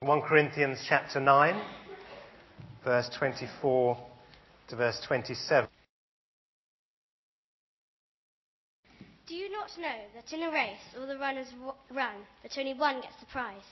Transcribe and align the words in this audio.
1 0.00 0.20
Corinthians 0.20 0.78
chapter 0.86 1.18
9, 1.18 1.62
verse 2.84 3.08
24 3.18 3.96
to 4.68 4.76
verse 4.76 5.00
27. 5.08 5.66
Do 9.26 9.34
you 9.34 9.50
not 9.50 9.70
know 9.78 9.96
that 10.14 10.34
in 10.34 10.42
a 10.42 10.52
race 10.52 10.76
all 11.00 11.06
the 11.06 11.16
runners 11.16 11.46
run, 11.90 12.14
but 12.42 12.58
only 12.58 12.74
one 12.74 13.00
gets 13.00 13.14
the 13.20 13.26
prize? 13.32 13.64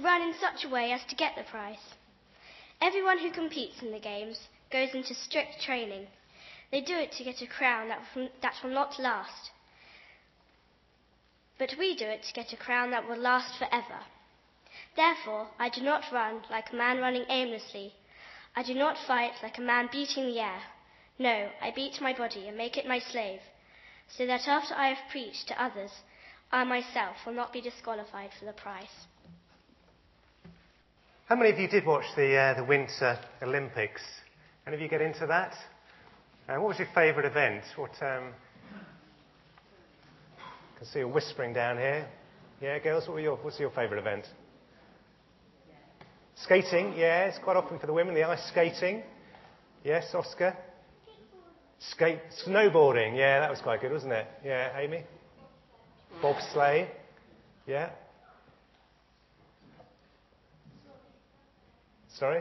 Run 0.00 0.22
in 0.22 0.34
such 0.40 0.64
a 0.64 0.72
way 0.72 0.92
as 0.92 1.00
to 1.08 1.16
get 1.16 1.32
the 1.36 1.42
prize. 1.50 1.96
Everyone 2.80 3.18
who 3.18 3.32
competes 3.32 3.82
in 3.82 3.90
the 3.90 3.98
games 3.98 4.38
goes 4.70 4.90
into 4.94 5.16
strict 5.16 5.60
training. 5.60 6.06
They 6.70 6.80
do 6.80 6.94
it 6.94 7.10
to 7.18 7.24
get 7.24 7.42
a 7.42 7.48
crown 7.48 7.88
that, 7.88 8.02
will- 8.14 8.30
that 8.42 8.54
will 8.62 8.70
not 8.70 9.00
last. 9.00 9.50
But 11.58 11.74
we 11.76 11.96
do 11.96 12.06
it 12.06 12.22
to 12.22 12.32
get 12.32 12.52
a 12.52 12.56
crown 12.56 12.92
that 12.92 13.08
will 13.08 13.18
last 13.18 13.58
forever. 13.58 13.98
Therefore, 14.98 15.46
I 15.60 15.68
do 15.68 15.80
not 15.80 16.10
run 16.10 16.42
like 16.50 16.72
a 16.72 16.76
man 16.76 16.98
running 16.98 17.24
aimlessly. 17.28 17.92
I 18.56 18.64
do 18.64 18.74
not 18.74 18.96
fight 19.06 19.30
like 19.44 19.56
a 19.56 19.60
man 19.60 19.88
beating 19.92 20.26
the 20.26 20.40
air. 20.40 20.60
No, 21.20 21.48
I 21.62 21.70
beat 21.70 22.00
my 22.00 22.12
body 22.12 22.48
and 22.48 22.56
make 22.56 22.76
it 22.76 22.84
my 22.84 22.98
slave, 22.98 23.38
so 24.08 24.26
that 24.26 24.48
after 24.48 24.74
I 24.74 24.88
have 24.88 25.10
preached 25.12 25.46
to 25.48 25.62
others, 25.62 25.92
I 26.50 26.64
myself 26.64 27.14
will 27.24 27.34
not 27.34 27.52
be 27.52 27.60
disqualified 27.60 28.30
for 28.36 28.46
the 28.46 28.52
prize. 28.52 29.06
How 31.26 31.36
many 31.36 31.50
of 31.52 31.60
you 31.60 31.68
did 31.68 31.86
watch 31.86 32.06
the, 32.16 32.36
uh, 32.36 32.54
the 32.54 32.64
Winter 32.64 33.20
Olympics? 33.40 34.02
Any 34.66 34.74
of 34.74 34.82
you 34.82 34.88
get 34.88 35.00
into 35.00 35.28
that? 35.28 35.54
Uh, 36.48 36.56
what 36.56 36.70
was 36.70 36.78
your 36.80 36.88
favourite 36.92 37.24
event? 37.24 37.62
What, 37.76 37.92
um, 38.02 38.32
I 40.40 40.78
can 40.78 40.86
see 40.88 40.98
you 40.98 41.08
whispering 41.08 41.52
down 41.52 41.76
here. 41.76 42.08
Yeah, 42.60 42.80
girls, 42.80 43.06
what 43.06 43.14
were 43.14 43.20
your, 43.20 43.36
what's 43.36 43.60
your 43.60 43.70
favourite 43.70 44.00
event? 44.00 44.26
Skating, 46.44 46.94
yeah, 46.96 47.24
it's 47.26 47.38
quite 47.38 47.56
often 47.56 47.78
for 47.78 47.86
the 47.86 47.92
women, 47.92 48.14
the 48.14 48.22
ice 48.24 48.46
skating. 48.48 49.02
Yes, 49.84 50.14
Oscar? 50.14 50.56
Skate, 51.80 52.20
snowboarding, 52.46 53.16
yeah, 53.16 53.40
that 53.40 53.50
was 53.50 53.60
quite 53.60 53.80
good, 53.80 53.92
wasn't 53.92 54.12
it? 54.12 54.26
Yeah, 54.44 54.76
Amy? 54.78 55.04
Bobsleigh, 56.22 56.88
yeah. 57.66 57.90
Sorry? 62.18 62.40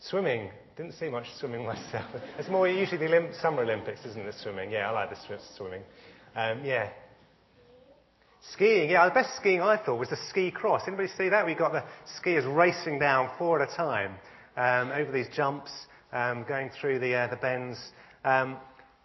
Swimming. 0.00 0.50
Didn't 0.76 0.94
see 0.94 1.08
much 1.08 1.26
swimming 1.38 1.64
myself. 1.66 2.06
It's 2.38 2.48
more 2.48 2.68
usually 2.68 2.98
the 2.98 3.12
Olymp- 3.12 3.40
Summer 3.40 3.62
Olympics, 3.62 4.04
isn't 4.06 4.24
it? 4.26 4.34
Swimming. 4.42 4.70
Yeah, 4.70 4.90
I 4.90 4.92
like 4.92 5.10
the 5.10 5.16
sw- 5.16 5.56
swimming. 5.56 5.82
Um, 6.36 6.64
yeah. 6.64 6.90
Skiing. 8.52 8.90
Yeah, 8.90 9.08
the 9.08 9.14
best 9.14 9.36
skiing 9.36 9.62
I 9.62 9.76
thought 9.76 9.98
was 9.98 10.10
the 10.10 10.18
ski 10.28 10.50
cross. 10.50 10.82
Anybody 10.86 11.08
see 11.16 11.28
that? 11.30 11.46
We 11.46 11.54
got 11.54 11.72
the 11.72 11.84
skiers 12.20 12.44
racing 12.54 12.98
down 12.98 13.30
four 13.38 13.60
at 13.60 13.72
a 13.72 13.76
time 13.76 14.14
um, 14.56 14.92
over 14.92 15.10
these 15.10 15.28
jumps, 15.34 15.70
um, 16.12 16.44
going 16.46 16.70
through 16.80 16.98
the, 16.98 17.14
uh, 17.14 17.26
the 17.28 17.36
bends. 17.36 17.78
Um, 18.24 18.58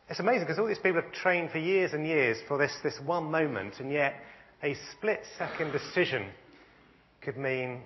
it's 0.10 0.20
amazing 0.20 0.42
because 0.42 0.60
all 0.60 0.68
these 0.68 0.78
people 0.78 1.02
have 1.02 1.12
trained 1.12 1.52
for 1.52 1.58
years 1.58 1.94
and 1.94 2.06
years 2.06 2.38
for 2.48 2.58
this, 2.58 2.76
this 2.84 3.00
one 3.06 3.32
moment, 3.32 3.76
and 3.80 3.92
yet 3.92 4.16
a 4.62 4.76
split 4.92 5.22
second 5.38 5.72
decision 5.72 6.26
could 7.22 7.38
mean 7.38 7.82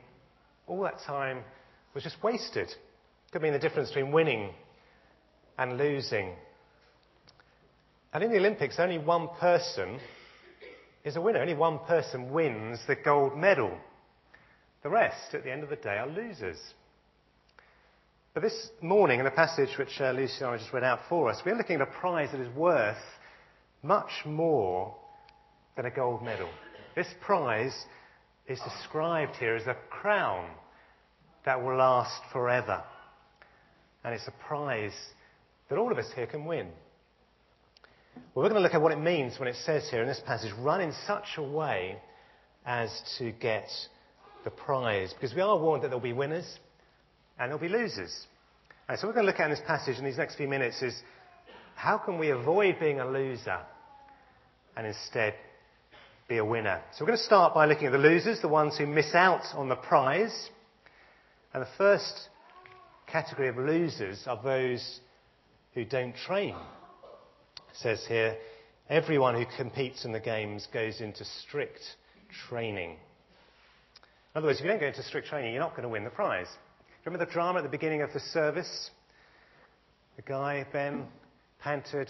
all 0.67 0.81
that 0.83 0.99
time 1.05 1.43
was 1.93 2.03
just 2.03 2.21
wasted. 2.23 2.73
Could 3.31 3.41
mean 3.41 3.53
the 3.53 3.59
difference 3.59 3.89
between 3.89 4.11
winning 4.11 4.49
and 5.57 5.77
losing. 5.77 6.33
And 8.13 8.23
in 8.23 8.31
the 8.31 8.37
Olympics, 8.37 8.79
only 8.79 8.97
one 8.97 9.27
person 9.39 9.99
is 11.03 11.15
a 11.15 11.21
winner. 11.21 11.41
Only 11.41 11.53
one 11.53 11.79
person 11.79 12.31
wins 12.31 12.79
the 12.87 12.95
gold 12.95 13.37
medal. 13.37 13.77
The 14.83 14.89
rest, 14.89 15.33
at 15.33 15.43
the 15.43 15.51
end 15.51 15.63
of 15.63 15.69
the 15.69 15.75
day, 15.75 15.97
are 15.97 16.07
losers. 16.07 16.59
But 18.33 18.41
this 18.41 18.69
morning, 18.81 19.19
in 19.19 19.25
the 19.25 19.31
passage 19.31 19.77
which 19.77 19.99
uh, 19.99 20.11
Lucy 20.11 20.37
and 20.39 20.47
I 20.47 20.57
just 20.57 20.73
read 20.73 20.83
out 20.83 21.01
for 21.07 21.29
us, 21.29 21.41
we're 21.45 21.55
looking 21.55 21.75
at 21.75 21.81
a 21.81 21.99
prize 21.99 22.29
that 22.31 22.41
is 22.41 22.53
worth 22.55 22.97
much 23.83 24.11
more 24.25 24.95
than 25.75 25.85
a 25.85 25.91
gold 25.91 26.23
medal. 26.23 26.49
This 26.95 27.07
prize 27.21 27.75
is 28.47 28.59
described 28.59 29.35
here 29.35 29.55
as 29.55 29.67
a 29.67 29.77
crown 29.89 30.49
that 31.45 31.61
will 31.61 31.77
last 31.77 32.21
forever. 32.31 32.83
And 34.03 34.13
it's 34.13 34.27
a 34.27 34.47
prize 34.47 34.95
that 35.69 35.77
all 35.77 35.91
of 35.91 35.97
us 35.97 36.11
here 36.15 36.27
can 36.27 36.45
win. 36.45 36.67
Well, 38.15 38.43
we're 38.43 38.49
going 38.49 38.55
to 38.55 38.61
look 38.61 38.73
at 38.73 38.81
what 38.81 38.91
it 38.91 38.99
means 38.99 39.39
when 39.39 39.47
it 39.47 39.55
says 39.65 39.87
here 39.89 40.01
in 40.01 40.07
this 40.07 40.21
passage, 40.25 40.51
run 40.59 40.81
in 40.81 40.93
such 41.05 41.25
a 41.37 41.43
way 41.43 41.97
as 42.65 42.89
to 43.19 43.31
get 43.31 43.67
the 44.43 44.49
prize. 44.49 45.13
Because 45.13 45.35
we 45.35 45.41
are 45.41 45.57
warned 45.57 45.83
that 45.83 45.89
there'll 45.89 46.01
be 46.01 46.13
winners 46.13 46.59
and 47.39 47.49
there'll 47.49 47.59
be 47.59 47.69
losers. 47.69 48.27
And 48.87 48.99
so 48.99 49.07
we're 49.07 49.13
going 49.13 49.25
to 49.25 49.31
look 49.31 49.39
at 49.39 49.45
in 49.45 49.51
this 49.51 49.61
passage 49.65 49.97
in 49.97 50.05
these 50.05 50.17
next 50.17 50.35
few 50.35 50.47
minutes 50.47 50.81
is 50.81 50.95
how 51.75 51.97
can 51.97 52.17
we 52.17 52.29
avoid 52.31 52.79
being 52.79 52.99
a 52.99 53.07
loser 53.07 53.59
and 54.75 54.87
instead 54.87 55.35
be 56.27 56.37
a 56.37 56.45
winner? 56.45 56.81
So 56.93 57.03
we're 57.03 57.07
going 57.07 57.19
to 57.19 57.23
start 57.23 57.53
by 57.53 57.65
looking 57.65 57.87
at 57.87 57.91
the 57.91 57.97
losers, 57.97 58.41
the 58.41 58.47
ones 58.47 58.77
who 58.77 58.85
miss 58.87 59.13
out 59.13 59.43
on 59.55 59.69
the 59.69 59.75
prize. 59.75 60.49
And 61.53 61.61
the 61.61 61.69
first 61.77 62.29
category 63.07 63.47
of 63.47 63.57
losers 63.57 64.23
are 64.27 64.41
those 64.41 64.99
who 65.73 65.85
don't 65.85 66.15
train. 66.15 66.55
Says 67.73 68.05
here, 68.07 68.37
everyone 68.89 69.35
who 69.35 69.45
competes 69.57 70.05
in 70.05 70.11
the 70.11 70.19
games 70.19 70.67
goes 70.73 71.01
into 71.01 71.25
strict 71.25 71.81
training. 72.47 72.91
In 72.91 72.97
other 74.35 74.47
words, 74.47 74.59
if 74.59 74.65
you 74.65 74.71
don't 74.71 74.79
go 74.79 74.87
into 74.87 75.03
strict 75.03 75.27
training, 75.27 75.53
you're 75.53 75.61
not 75.61 75.71
going 75.71 75.83
to 75.83 75.89
win 75.89 76.03
the 76.03 76.09
prize. 76.09 76.47
Remember 77.05 77.25
the 77.25 77.31
drama 77.31 77.59
at 77.59 77.63
the 77.63 77.69
beginning 77.69 78.01
of 78.01 78.13
the 78.13 78.19
service? 78.19 78.89
The 80.15 80.21
guy, 80.21 80.65
Ben, 80.71 81.05
panted, 81.59 82.09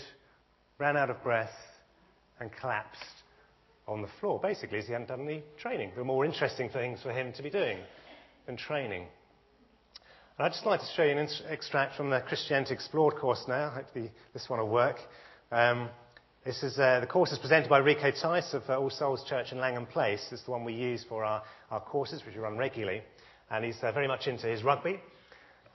ran 0.78 0.98
out 0.98 1.10
of 1.10 1.24
breath, 1.24 1.56
and 2.40 2.52
collapsed 2.60 3.02
on 3.88 4.02
the 4.02 4.08
floor. 4.20 4.40
Basically, 4.42 4.82
he 4.82 4.92
hadn't 4.92 5.08
done 5.08 5.22
any 5.22 5.44
training. 5.60 5.90
There 5.90 6.00
were 6.04 6.08
more 6.08 6.26
interesting 6.26 6.70
things 6.70 7.02
for 7.02 7.12
him 7.12 7.34
to 7.34 7.44
be 7.44 7.50
doing 7.50 7.78
than 8.46 8.58
training. 8.58 9.08
And 10.38 10.46
I'd 10.46 10.52
just 10.52 10.66
like 10.66 10.80
to 10.80 10.86
show 10.96 11.04
you 11.04 11.18
an 11.18 11.28
extract 11.50 11.96
from 11.96 12.10
the 12.10 12.22
Christianity 12.22 12.74
Explored 12.74 13.16
course 13.16 13.44
now. 13.48 13.70
Hopefully, 13.70 14.12
this 14.34 14.50
one 14.50 14.60
will 14.60 14.70
work. 14.70 14.98
Um, 15.54 15.90
this 16.44 16.64
is, 16.64 16.80
uh, 16.80 17.00
the 17.00 17.06
course 17.06 17.32
is 17.32 17.38
presented 17.38 17.70
by 17.70 17.78
Rico 17.78 18.10
Tice 18.10 18.56
of 18.56 18.64
uh, 18.68 18.80
All 18.80 18.90
Souls 18.90 19.24
Church 19.30 19.52
in 19.52 19.60
Langham 19.60 19.86
Place. 19.86 20.26
It's 20.32 20.42
the 20.42 20.50
one 20.50 20.64
we 20.64 20.74
use 20.74 21.06
for 21.08 21.24
our, 21.24 21.44
our 21.70 21.80
courses, 21.80 22.26
which 22.26 22.34
we 22.34 22.42
run 22.42 22.58
regularly. 22.58 23.04
And 23.52 23.64
he's 23.64 23.78
uh, 23.84 23.92
very 23.92 24.08
much 24.08 24.26
into 24.26 24.48
his 24.48 24.64
rugby. 24.64 25.00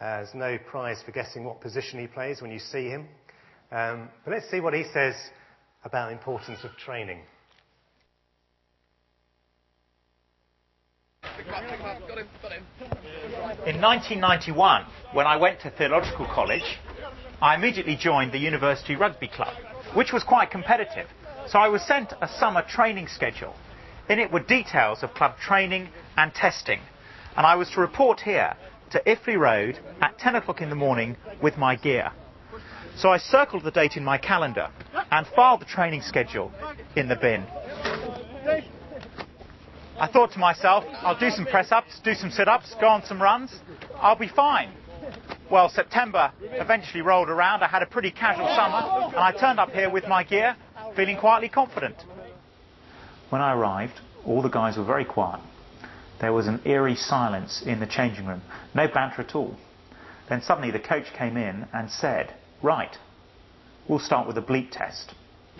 Uh, 0.01 0.17
there's 0.17 0.35
no 0.35 0.59
prize 0.69 1.01
for 1.07 1.13
guessing 1.13 1.45
what 1.45 1.61
position 1.61 2.01
he 2.01 2.09
plays 2.09 2.43
when 2.43 2.51
you 2.51 2.59
see 2.59 2.89
him. 2.89 3.07
Um, 3.71 4.09
but 4.25 4.35
let's 4.35 4.51
see 4.51 4.59
what 4.59 4.75
he 4.75 4.83
says 4.93 5.15
about 5.85 6.09
the 6.09 6.13
importance 6.15 6.59
of 6.65 6.73
training. 6.77 7.21
In 13.65 13.81
1991, 13.81 14.87
when 15.13 15.27
I 15.29 15.37
went 15.37 15.61
to 15.61 15.71
theological 15.71 16.27
college, 16.27 16.65
I 17.41 17.55
immediately 17.55 17.97
joined 17.97 18.33
the 18.33 18.39
University 18.39 18.97
Rugby 18.97 19.29
Club, 19.29 19.55
which 19.95 20.13
was 20.13 20.25
quite 20.25 20.51
competitive. 20.51 21.07
So 21.47 21.59
I 21.59 21.69
was 21.69 21.83
sent 21.83 22.13
a 22.21 22.29
summer 22.29 22.63
training 22.63 23.07
schedule. 23.07 23.55
In 24.09 24.19
it 24.19 24.33
were 24.33 24.41
details 24.41 25.03
of 25.03 25.15
club 25.15 25.39
training 25.39 25.89
and 26.17 26.35
testing. 26.35 26.81
And 27.37 27.47
I 27.47 27.55
was 27.55 27.71
to 27.71 27.81
report 27.81 28.21
here 28.21 28.57
to 28.91 29.03
Iffley 29.07 29.39
Road 29.39 29.79
at 30.01 30.19
10 30.19 30.35
o'clock 30.35 30.61
in 30.61 30.69
the 30.69 30.75
morning 30.75 31.17
with 31.41 31.57
my 31.57 31.77
gear. 31.77 32.11
So 32.97 33.11
I 33.11 33.19
circled 33.19 33.63
the 33.63 33.71
date 33.71 33.97
in 33.97 34.03
my 34.03 34.19
calendar 34.19 34.71
and 35.13 35.27
filed 35.29 35.61
the 35.61 35.67
training 35.67 36.03
schedule 36.03 36.53
in 36.97 37.07
the 37.07 37.15
bin. 37.15 37.47
I 40.01 40.09
thought 40.09 40.33
to 40.33 40.39
myself, 40.39 40.85
I'll 41.03 41.19
do 41.19 41.31
some 41.31 41.47
press 41.47 41.71
ups, 41.71 42.01
do 42.03 42.15
some 42.15 42.31
sit 42.31 42.49
ups, 42.49 42.75
go 42.81 42.89
on 42.89 43.05
some 43.05 43.23
runs, 43.23 43.55
I'll 43.97 44.19
be 44.19 44.29
fine. 44.29 44.73
Well, 45.51 45.71
September 45.71 46.31
eventually 46.43 47.01
rolled 47.01 47.31
around. 47.31 47.63
I 47.63 47.69
had 47.69 47.83
a 47.83 47.87
pretty 47.87 48.11
casual 48.11 48.49
summer, 48.49 49.07
and 49.07 49.17
I 49.17 49.33
turned 49.33 49.59
up 49.59 49.71
here 49.71 49.89
with 49.89 50.07
my 50.07 50.23
gear, 50.23 50.55
feeling 50.95 51.17
quietly 51.17 51.49
confident. 51.49 51.97
When 53.31 53.41
I 53.41 53.55
arrived, 53.55 54.01
all 54.27 54.43
the 54.43 54.51
guys 54.51 54.77
were 54.77 54.85
very 54.85 55.07
quiet. 55.07 55.41
There 56.21 56.35
was 56.35 56.49
an 56.49 56.61
eerie 56.67 56.97
silence 56.97 57.63
in 57.65 57.81
the 57.81 57.87
changing 57.87 58.27
room, 58.27 58.43
no 58.75 58.89
banter 58.89 59.23
at 59.23 59.35
all. 59.35 59.57
Then 60.29 60.43
suddenly 60.43 60.71
the 60.71 60.81
coach 60.81 61.07
came 61.17 61.39
in 61.39 61.67
and 61.73 61.91
said, 61.91 62.35
Right, 62.63 62.95
we'll 63.89 64.01
start 64.01 64.27
with 64.27 64.37
a 64.37 64.43
bleep 64.43 64.71
test. 64.71 65.15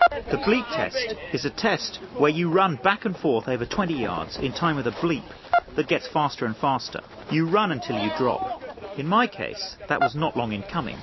The 0.09 0.37
bleep 0.37 0.67
test 0.75 1.15
is 1.33 1.45
a 1.45 1.49
test 1.49 1.99
where 2.17 2.31
you 2.31 2.51
run 2.51 2.75
back 2.83 3.05
and 3.05 3.15
forth 3.17 3.47
over 3.47 3.65
20 3.65 3.93
yards 3.93 4.37
in 4.37 4.53
time 4.53 4.75
with 4.75 4.87
a 4.87 4.91
bleep 4.91 5.27
that 5.75 5.87
gets 5.87 6.07
faster 6.07 6.45
and 6.45 6.55
faster. 6.55 7.01
You 7.31 7.49
run 7.49 7.71
until 7.71 8.01
you 8.01 8.11
drop. 8.17 8.61
In 8.99 9.07
my 9.07 9.27
case, 9.27 9.77
that 9.87 10.01
was 10.01 10.13
not 10.13 10.35
long 10.35 10.51
in 10.51 10.61
coming. 10.61 10.97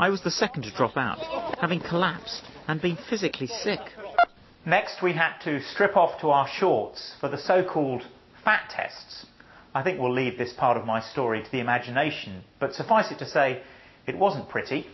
I 0.00 0.08
was 0.08 0.22
the 0.22 0.30
second 0.30 0.62
to 0.62 0.70
drop 0.70 0.96
out, 0.96 1.18
having 1.58 1.80
collapsed 1.80 2.42
and 2.66 2.80
been 2.80 2.96
physically 3.10 3.46
sick. 3.46 3.80
Next, 4.64 5.02
we 5.02 5.12
had 5.12 5.38
to 5.44 5.60
strip 5.60 5.98
off 5.98 6.18
to 6.22 6.30
our 6.30 6.48
shorts 6.48 7.14
for 7.20 7.28
the 7.28 7.36
so 7.36 7.62
called 7.62 8.04
fat 8.42 8.70
tests. 8.70 9.26
I 9.74 9.82
think 9.82 10.00
we'll 10.00 10.14
leave 10.14 10.38
this 10.38 10.54
part 10.54 10.78
of 10.78 10.86
my 10.86 11.02
story 11.02 11.42
to 11.42 11.52
the 11.52 11.60
imagination, 11.60 12.42
but 12.58 12.72
suffice 12.72 13.10
it 13.12 13.18
to 13.18 13.28
say, 13.28 13.60
it 14.06 14.16
wasn't 14.16 14.48
pretty. 14.48 14.86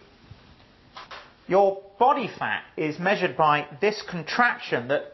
Your 1.47 1.81
body 2.01 2.29
fat 2.41 2.65
is 2.77 2.99
measured 2.99 3.37
by 3.37 3.69
this 3.81 4.03
contraction 4.11 4.89
that 4.89 5.13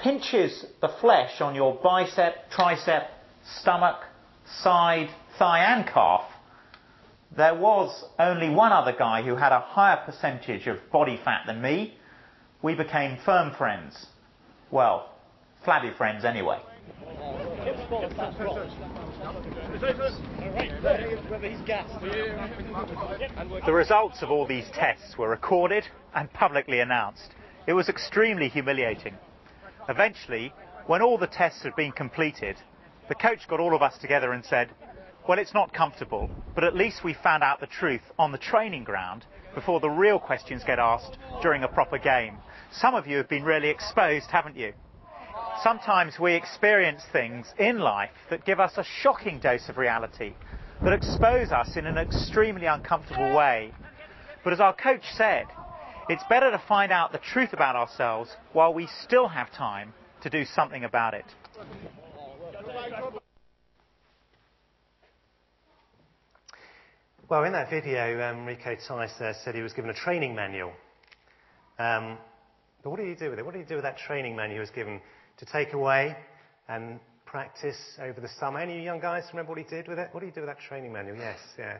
pinches 0.00 0.64
the 0.80 0.94
flesh 1.00 1.40
on 1.40 1.56
your 1.56 1.74
bicep, 1.82 2.52
tricep, 2.52 3.08
stomach, 3.62 3.96
side, 4.62 5.08
thigh, 5.40 5.74
and 5.74 5.84
calf. 5.84 6.22
There 7.36 7.54
was 7.54 8.04
only 8.18 8.48
one 8.48 8.72
other 8.72 8.92
guy 8.92 9.22
who 9.22 9.36
had 9.36 9.52
a 9.52 9.60
higher 9.60 9.98
percentage 10.04 10.66
of 10.66 10.90
body 10.90 11.20
fat 11.24 11.42
than 11.46 11.60
me. 11.60 11.94
We 12.62 12.74
became 12.74 13.18
firm 13.24 13.52
friends. 13.52 14.06
Well, 14.70 15.12
flabby 15.64 15.92
friends 15.96 16.24
anyway. 16.24 16.60
The 23.64 23.72
results 23.72 24.22
of 24.22 24.30
all 24.30 24.46
these 24.46 24.68
tests 24.70 25.18
were 25.18 25.28
recorded 25.28 25.86
and 26.14 26.32
publicly 26.32 26.80
announced. 26.80 27.34
It 27.66 27.74
was 27.74 27.88
extremely 27.88 28.48
humiliating. 28.48 29.16
Eventually, 29.88 30.52
when 30.86 31.02
all 31.02 31.18
the 31.18 31.26
tests 31.26 31.62
had 31.62 31.76
been 31.76 31.92
completed, 31.92 32.56
the 33.08 33.14
coach 33.14 33.46
got 33.48 33.60
all 33.60 33.74
of 33.74 33.82
us 33.82 33.98
together 33.98 34.32
and 34.32 34.44
said, 34.44 34.70
Well, 35.28 35.38
it's 35.38 35.52
not 35.52 35.74
comfortable, 35.74 36.30
but 36.54 36.64
at 36.64 36.74
least 36.74 37.04
we 37.04 37.12
found 37.12 37.42
out 37.42 37.60
the 37.60 37.66
truth 37.66 38.00
on 38.18 38.32
the 38.32 38.38
training 38.38 38.84
ground 38.84 39.26
before 39.54 39.78
the 39.78 39.90
real 39.90 40.18
questions 40.18 40.64
get 40.64 40.78
asked 40.78 41.18
during 41.42 41.64
a 41.64 41.68
proper 41.68 41.98
game. 41.98 42.38
Some 42.72 42.94
of 42.94 43.06
you 43.06 43.18
have 43.18 43.28
been 43.28 43.44
really 43.44 43.68
exposed, 43.68 44.30
haven't 44.30 44.56
you? 44.56 44.72
Sometimes 45.62 46.18
we 46.18 46.32
experience 46.32 47.02
things 47.12 47.52
in 47.58 47.78
life 47.78 48.08
that 48.30 48.46
give 48.46 48.58
us 48.58 48.72
a 48.78 48.84
shocking 49.02 49.38
dose 49.38 49.68
of 49.68 49.76
reality, 49.76 50.32
that 50.82 50.94
expose 50.94 51.52
us 51.52 51.76
in 51.76 51.84
an 51.84 51.98
extremely 51.98 52.64
uncomfortable 52.64 53.36
way. 53.36 53.74
But 54.44 54.54
as 54.54 54.60
our 54.60 54.74
coach 54.74 55.04
said, 55.14 55.44
it's 56.08 56.24
better 56.30 56.50
to 56.50 56.62
find 56.66 56.90
out 56.90 57.12
the 57.12 57.18
truth 57.18 57.52
about 57.52 57.76
ourselves 57.76 58.30
while 58.54 58.72
we 58.72 58.88
still 59.04 59.28
have 59.28 59.52
time 59.52 59.92
to 60.22 60.30
do 60.30 60.46
something 60.46 60.84
about 60.84 61.12
it. 61.12 61.26
Well, 67.30 67.44
in 67.44 67.52
that 67.52 67.68
video, 67.68 68.22
um, 68.22 68.46
Rico 68.46 68.74
Tice 68.74 69.20
uh, 69.20 69.34
said 69.44 69.54
he 69.54 69.60
was 69.60 69.74
given 69.74 69.90
a 69.90 69.94
training 69.94 70.34
manual. 70.34 70.72
Um, 71.78 72.16
but 72.82 72.88
what 72.88 72.98
did 72.98 73.06
he 73.06 73.14
do 73.14 73.28
with 73.28 73.38
it? 73.38 73.44
What 73.44 73.52
did 73.52 73.60
he 73.60 73.68
do 73.68 73.74
with 73.74 73.84
that 73.84 73.98
training 73.98 74.34
manual 74.34 74.56
he 74.56 74.60
was 74.60 74.70
given 74.70 74.98
to 75.36 75.44
take 75.44 75.74
away 75.74 76.16
and 76.68 76.98
practice 77.26 77.76
over 78.00 78.18
the 78.22 78.30
summer. 78.40 78.60
Any 78.60 78.82
young 78.82 78.98
guys 78.98 79.24
remember 79.30 79.50
what 79.50 79.58
he 79.58 79.64
did 79.64 79.88
with 79.88 79.98
it? 79.98 80.08
What 80.12 80.20
did 80.20 80.26
he 80.28 80.32
do 80.32 80.40
with 80.40 80.48
that 80.48 80.58
training 80.58 80.90
manual? 80.90 81.18
Yes, 81.18 81.38
yeah. 81.58 81.76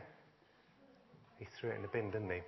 He 1.39 1.47
threw 1.59 1.71
it 1.71 1.77
in 1.77 1.81
the 1.81 1.87
bin, 1.87 2.11
didn't 2.11 2.29
he? 2.29 2.41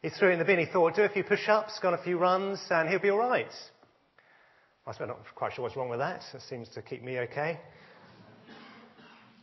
He 0.00 0.08
threw 0.08 0.30
it 0.30 0.32
in 0.32 0.38
the 0.38 0.46
bin. 0.46 0.58
He 0.58 0.64
thought, 0.64 0.96
do 0.96 1.02
a 1.02 1.10
few 1.10 1.24
push-ups, 1.24 1.78
go 1.82 1.88
on 1.88 1.94
a 1.94 2.02
few 2.02 2.16
runs, 2.16 2.58
and 2.70 2.88
he'll 2.88 3.00
be 3.00 3.10
all 3.10 3.18
right. 3.18 3.52
I'm 4.86 5.08
not 5.08 5.18
quite 5.34 5.52
sure 5.52 5.64
what's 5.64 5.76
wrong 5.76 5.90
with 5.90 5.98
that. 5.98 6.22
It 6.32 6.40
seems 6.48 6.70
to 6.70 6.80
keep 6.80 7.02
me 7.02 7.18
okay. 7.18 7.60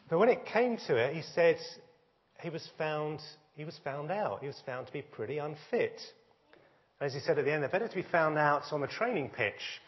But 0.10 0.18
when 0.18 0.30
it 0.30 0.48
came 0.48 0.78
to 0.88 0.96
it, 0.96 1.14
he 1.14 1.22
said 1.22 1.58
he 2.42 2.50
was 2.50 2.68
found, 2.78 3.20
he 3.56 3.66
was 3.66 3.80
found 3.84 4.12
out. 4.12 4.42
He 4.42 4.48
was 4.48 4.62
found 4.66 4.88
to 4.88 4.94
be 4.94 5.02
pretty 5.02 5.38
unfit. 5.38 6.00
As 7.02 7.14
he 7.14 7.20
said 7.20 7.38
at 7.38 7.46
the 7.46 7.54
end, 7.54 7.64
they're 7.64 7.70
better 7.70 7.88
to 7.88 7.96
be 7.96 8.06
found 8.12 8.38
out 8.38 8.64
on 8.72 8.82
the 8.82 8.88
training 8.88 9.32
pitch 9.36 9.82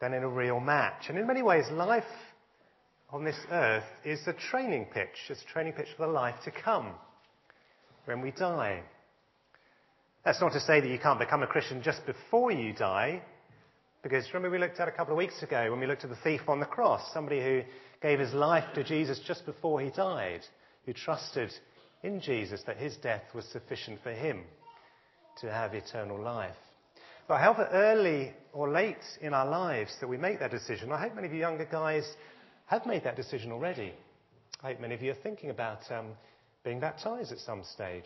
than 0.00 0.14
in 0.14 0.22
a 0.22 0.28
real 0.28 0.60
match. 0.60 1.04
And 1.08 1.18
in 1.18 1.26
many 1.26 1.42
ways, 1.42 1.64
life 1.70 2.04
on 3.10 3.24
this 3.24 3.38
earth 3.50 3.84
is 4.04 4.20
a 4.26 4.32
training 4.32 4.86
pitch. 4.92 5.08
It's 5.28 5.42
a 5.42 5.52
training 5.52 5.74
pitch 5.74 5.88
for 5.96 6.06
the 6.06 6.12
life 6.12 6.36
to 6.44 6.50
come 6.50 6.94
when 8.06 8.20
we 8.22 8.30
die. 8.30 8.82
That's 10.24 10.40
not 10.40 10.52
to 10.52 10.60
say 10.60 10.80
that 10.80 10.88
you 10.88 10.98
can't 10.98 11.18
become 11.18 11.42
a 11.42 11.46
Christian 11.46 11.82
just 11.82 12.04
before 12.06 12.52
you 12.52 12.72
die, 12.72 13.22
because 14.02 14.26
remember 14.32 14.50
we 14.50 14.58
looked 14.58 14.80
at 14.80 14.88
a 14.88 14.92
couple 14.92 15.12
of 15.12 15.18
weeks 15.18 15.42
ago 15.42 15.70
when 15.70 15.80
we 15.80 15.86
looked 15.86 16.04
at 16.04 16.10
the 16.10 16.16
thief 16.16 16.42
on 16.48 16.60
the 16.60 16.66
cross, 16.66 17.02
somebody 17.12 17.42
who 17.42 17.62
gave 18.02 18.18
his 18.18 18.32
life 18.32 18.64
to 18.74 18.84
Jesus 18.84 19.20
just 19.26 19.44
before 19.44 19.80
he 19.80 19.90
died, 19.90 20.40
who 20.86 20.92
trusted 20.92 21.50
in 22.02 22.20
Jesus 22.20 22.62
that 22.66 22.76
his 22.76 22.96
death 22.96 23.22
was 23.34 23.44
sufficient 23.46 24.02
for 24.02 24.12
him 24.12 24.42
to 25.40 25.52
have 25.52 25.74
eternal 25.74 26.20
life. 26.20 26.56
But 27.28 27.38
however 27.38 27.68
early 27.72 28.32
or 28.52 28.70
late 28.70 29.04
in 29.20 29.34
our 29.34 29.48
lives 29.48 29.92
that 30.00 30.08
we 30.08 30.16
make 30.16 30.40
that 30.40 30.50
decision, 30.50 30.90
I 30.90 31.00
hope 31.00 31.14
many 31.14 31.28
of 31.28 31.32
you 31.32 31.40
younger 31.40 31.66
guys 31.70 32.04
have 32.66 32.86
made 32.86 33.04
that 33.04 33.16
decision 33.16 33.52
already. 33.52 33.92
I 34.62 34.68
hope 34.68 34.80
many 34.80 34.94
of 34.94 35.02
you 35.02 35.12
are 35.12 35.22
thinking 35.22 35.50
about 35.50 35.80
um, 35.90 36.08
being 36.64 36.80
baptized 36.80 37.32
at 37.32 37.38
some 37.38 37.62
stage. 37.74 38.04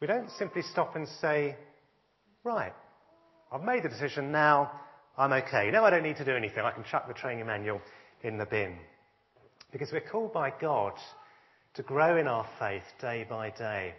We 0.00 0.06
don't 0.06 0.30
simply 0.38 0.62
stop 0.62 0.96
and 0.96 1.08
say, 1.20 1.56
right, 2.44 2.72
I've 3.52 3.62
made 3.62 3.82
the 3.82 3.88
decision, 3.88 4.32
now 4.32 4.72
I'm 5.16 5.32
okay. 5.32 5.70
Now 5.70 5.84
I 5.84 5.90
don't 5.90 6.02
need 6.02 6.16
to 6.18 6.24
do 6.24 6.36
anything. 6.36 6.64
I 6.64 6.70
can 6.70 6.84
chuck 6.84 7.08
the 7.08 7.14
training 7.14 7.46
manual 7.46 7.80
in 8.22 8.38
the 8.38 8.46
bin. 8.46 8.76
Because 9.72 9.90
we're 9.92 10.00
called 10.00 10.32
by 10.32 10.52
God 10.60 10.92
to 11.78 11.84
grow 11.84 12.16
in 12.16 12.26
our 12.26 12.44
faith 12.58 12.82
day 13.00 13.24
by 13.30 13.50
day. 13.50 13.94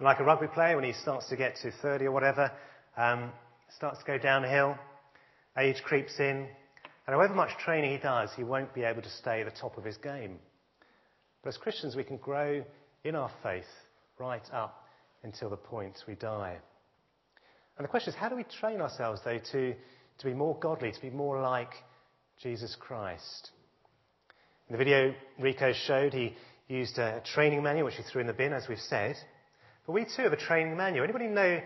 Like 0.00 0.20
a 0.20 0.24
rugby 0.24 0.46
player, 0.46 0.76
when 0.76 0.84
he 0.84 0.92
starts 0.92 1.28
to 1.30 1.36
get 1.36 1.56
to 1.62 1.72
30 1.82 2.04
or 2.04 2.12
whatever, 2.12 2.52
um, 2.96 3.32
starts 3.76 3.98
to 3.98 4.04
go 4.04 4.16
downhill, 4.16 4.76
age 5.58 5.82
creeps 5.82 6.20
in, 6.20 6.46
and 7.06 7.16
however 7.16 7.34
much 7.34 7.50
training 7.58 7.90
he 7.90 7.98
does, 7.98 8.30
he 8.36 8.44
won't 8.44 8.72
be 8.74 8.84
able 8.84 9.02
to 9.02 9.10
stay 9.10 9.40
at 9.40 9.52
the 9.52 9.60
top 9.60 9.76
of 9.76 9.82
his 9.82 9.96
game. 9.96 10.38
But 11.42 11.48
as 11.48 11.56
Christians, 11.56 11.96
we 11.96 12.04
can 12.04 12.16
grow 12.18 12.64
in 13.02 13.16
our 13.16 13.30
faith 13.42 13.64
right 14.20 14.48
up 14.52 14.84
until 15.24 15.50
the 15.50 15.56
point 15.56 15.98
we 16.06 16.14
die. 16.14 16.58
And 17.76 17.84
the 17.84 17.88
question 17.88 18.12
is, 18.12 18.16
how 18.16 18.28
do 18.28 18.36
we 18.36 18.44
train 18.60 18.80
ourselves, 18.80 19.20
though, 19.24 19.40
to, 19.50 19.74
to 20.18 20.24
be 20.24 20.32
more 20.32 20.56
godly, 20.60 20.92
to 20.92 21.00
be 21.00 21.10
more 21.10 21.42
like 21.42 21.72
Jesus 22.40 22.76
Christ? 22.78 23.50
In 24.68 24.78
the 24.78 24.78
video 24.78 25.12
Rico 25.40 25.72
showed, 25.72 26.14
he 26.14 26.36
used 26.72 26.98
a 26.98 27.22
training 27.34 27.62
manual, 27.62 27.86
which 27.86 27.96
he 27.96 28.02
threw 28.02 28.20
in 28.20 28.26
the 28.26 28.32
bin, 28.32 28.52
as 28.52 28.66
we've 28.68 28.78
said. 28.78 29.16
But 29.86 29.92
we 29.92 30.04
too 30.04 30.22
have 30.22 30.32
a 30.32 30.36
training 30.36 30.76
manual. 30.76 31.04
Anybody 31.04 31.26
know 31.26 31.60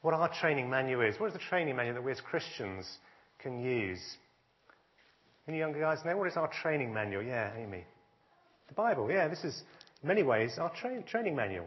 what 0.00 0.14
our 0.14 0.30
training 0.40 0.68
manual 0.68 1.02
is. 1.02 1.18
What 1.18 1.28
is 1.28 1.32
the 1.32 1.38
training 1.38 1.76
manual 1.76 1.94
that 1.94 2.02
we 2.02 2.12
as 2.12 2.20
Christians 2.20 2.98
can 3.38 3.62
use? 3.62 4.00
Any 5.46 5.58
younger 5.58 5.80
guys 5.80 5.98
know? 6.04 6.16
What 6.16 6.28
is 6.28 6.36
our 6.36 6.48
training 6.48 6.92
manual? 6.92 7.22
Yeah, 7.22 7.52
Amy. 7.56 7.84
The 8.68 8.74
Bible, 8.74 9.10
yeah, 9.10 9.28
this 9.28 9.44
is, 9.44 9.62
in 10.02 10.08
many 10.08 10.22
ways, 10.22 10.56
our 10.58 10.72
tra- 10.74 11.02
training 11.02 11.36
manual. 11.36 11.66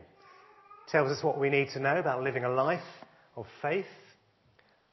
Tells 0.90 1.12
us 1.12 1.24
what 1.24 1.40
we 1.40 1.50
need 1.50 1.70
to 1.74 1.80
know 1.80 1.98
about 1.98 2.24
living 2.24 2.46
a 2.46 2.50
life 2.50 2.80
of 3.36 3.46
faith, 3.62 3.86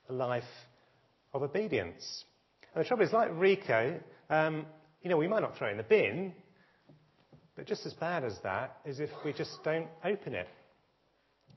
a 0.09 0.13
life 0.13 0.45
of 1.33 1.43
obedience. 1.43 2.25
And 2.75 2.85
the 2.85 2.89
trouble 2.89 3.05
is, 3.05 3.13
like 3.13 3.31
Rico, 3.35 4.01
um, 4.31 4.67
you 5.03 5.11
know, 5.11 5.17
we 5.17 5.29
might 5.29 5.43
not 5.43 5.57
throw 5.57 5.69
it 5.69 5.73
in 5.73 5.77
the 5.77 5.83
bin, 5.83 6.33
but 7.57 7.67
just 7.67 7.87
as 7.87 7.93
bad 7.95 8.25
as 8.25 8.39
that 8.43 8.79
is 8.85 9.01
if 9.01 9.11
we 9.25 9.33
just 9.33 9.63
don't 9.65 9.89
open 10.05 10.35
it. 10.35 10.49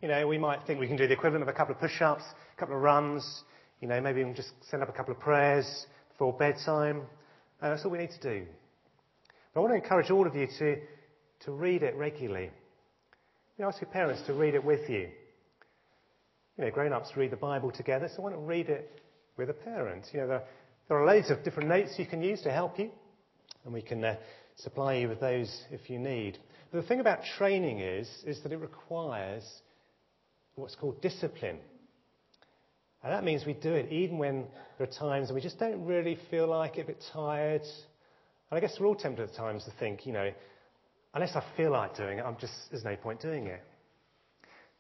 You 0.01 0.09
know, 0.09 0.27
we 0.27 0.37
might 0.37 0.59
think 0.67 0.79
we 0.79 0.87
can 0.87 0.97
do 0.97 1.07
the 1.07 1.13
equivalent 1.13 1.41
of 1.41 1.47
a 1.47 1.53
couple 1.53 1.73
of 1.73 1.79
push-ups, 1.79 2.23
a 2.23 2.59
couple 2.59 2.75
of 2.75 2.81
runs. 2.81 3.43
You 3.81 3.87
know, 3.87 4.01
maybe 4.01 4.23
we 4.23 4.33
just 4.33 4.51
send 4.69 4.83
up 4.83 4.89
a 4.89 4.91
couple 4.91 5.13
of 5.13 5.19
prayers 5.19 5.85
before 6.09 6.33
bedtime. 6.33 7.03
Uh, 7.61 7.69
that's 7.69 7.85
all 7.85 7.91
we 7.91 7.97
need 7.97 8.11
to 8.11 8.39
do. 8.39 8.45
But 9.53 9.59
I 9.59 9.63
want 9.63 9.71
to 9.71 9.81
encourage 9.81 10.11
all 10.11 10.27
of 10.27 10.35
you 10.35 10.47
to, 10.59 10.77
to 11.45 11.51
read 11.51 11.81
it 11.81 11.95
regularly. 11.95 12.51
You 13.57 13.65
ask 13.65 13.79
your 13.79 13.89
parents 13.89 14.21
to 14.27 14.33
read 14.33 14.53
it 14.53 14.63
with 14.63 14.89
you. 14.89 15.09
You 16.57 16.65
know, 16.65 16.71
grown-ups 16.71 17.11
read 17.15 17.31
the 17.31 17.37
Bible 17.37 17.71
together, 17.71 18.09
so 18.13 18.21
why 18.21 18.31
not 18.31 18.45
read 18.45 18.69
it 18.69 19.01
with 19.37 19.49
a 19.49 19.53
parent? 19.53 20.05
You 20.13 20.21
know, 20.21 20.27
there, 20.27 20.43
there 20.87 20.97
are 21.01 21.05
loads 21.05 21.31
of 21.31 21.43
different 21.43 21.69
notes 21.69 21.95
you 21.97 22.05
can 22.05 22.21
use 22.21 22.41
to 22.41 22.51
help 22.51 22.77
you, 22.77 22.91
and 23.63 23.73
we 23.73 23.81
can 23.81 24.03
uh, 24.03 24.15
supply 24.57 24.95
you 24.95 25.09
with 25.09 25.19
those 25.19 25.63
if 25.71 25.89
you 25.89 25.99
need. 25.99 26.37
But 26.71 26.81
the 26.81 26.87
thing 26.87 26.99
about 26.99 27.19
training 27.37 27.79
is, 27.79 28.09
is 28.25 28.41
that 28.43 28.51
it 28.51 28.57
requires 28.57 29.43
what's 30.55 30.75
called 30.75 31.01
discipline. 31.01 31.59
And 33.03 33.13
that 33.13 33.23
means 33.23 33.45
we 33.45 33.53
do 33.53 33.71
it 33.71 33.91
even 33.91 34.17
when 34.17 34.45
there 34.77 34.87
are 34.87 34.91
times 34.91 35.27
when 35.27 35.35
we 35.35 35.41
just 35.41 35.59
don't 35.59 35.85
really 35.85 36.17
feel 36.31 36.47
like 36.47 36.77
it, 36.77 36.81
a 36.81 36.85
bit 36.85 37.03
tired. 37.13 37.61
And 37.61 38.57
I 38.57 38.59
guess 38.59 38.77
we're 38.79 38.87
all 38.87 38.95
tempted 38.95 39.29
at 39.29 39.35
times 39.35 39.63
to 39.65 39.71
think, 39.79 40.05
you 40.05 40.13
know, 40.13 40.31
unless 41.13 41.35
I 41.35 41.43
feel 41.55 41.71
like 41.71 41.95
doing 41.95 42.19
it, 42.19 42.25
I'm 42.25 42.37
just, 42.37 42.53
there's 42.71 42.83
no 42.83 42.95
point 42.95 43.21
doing 43.21 43.47
it. 43.47 43.61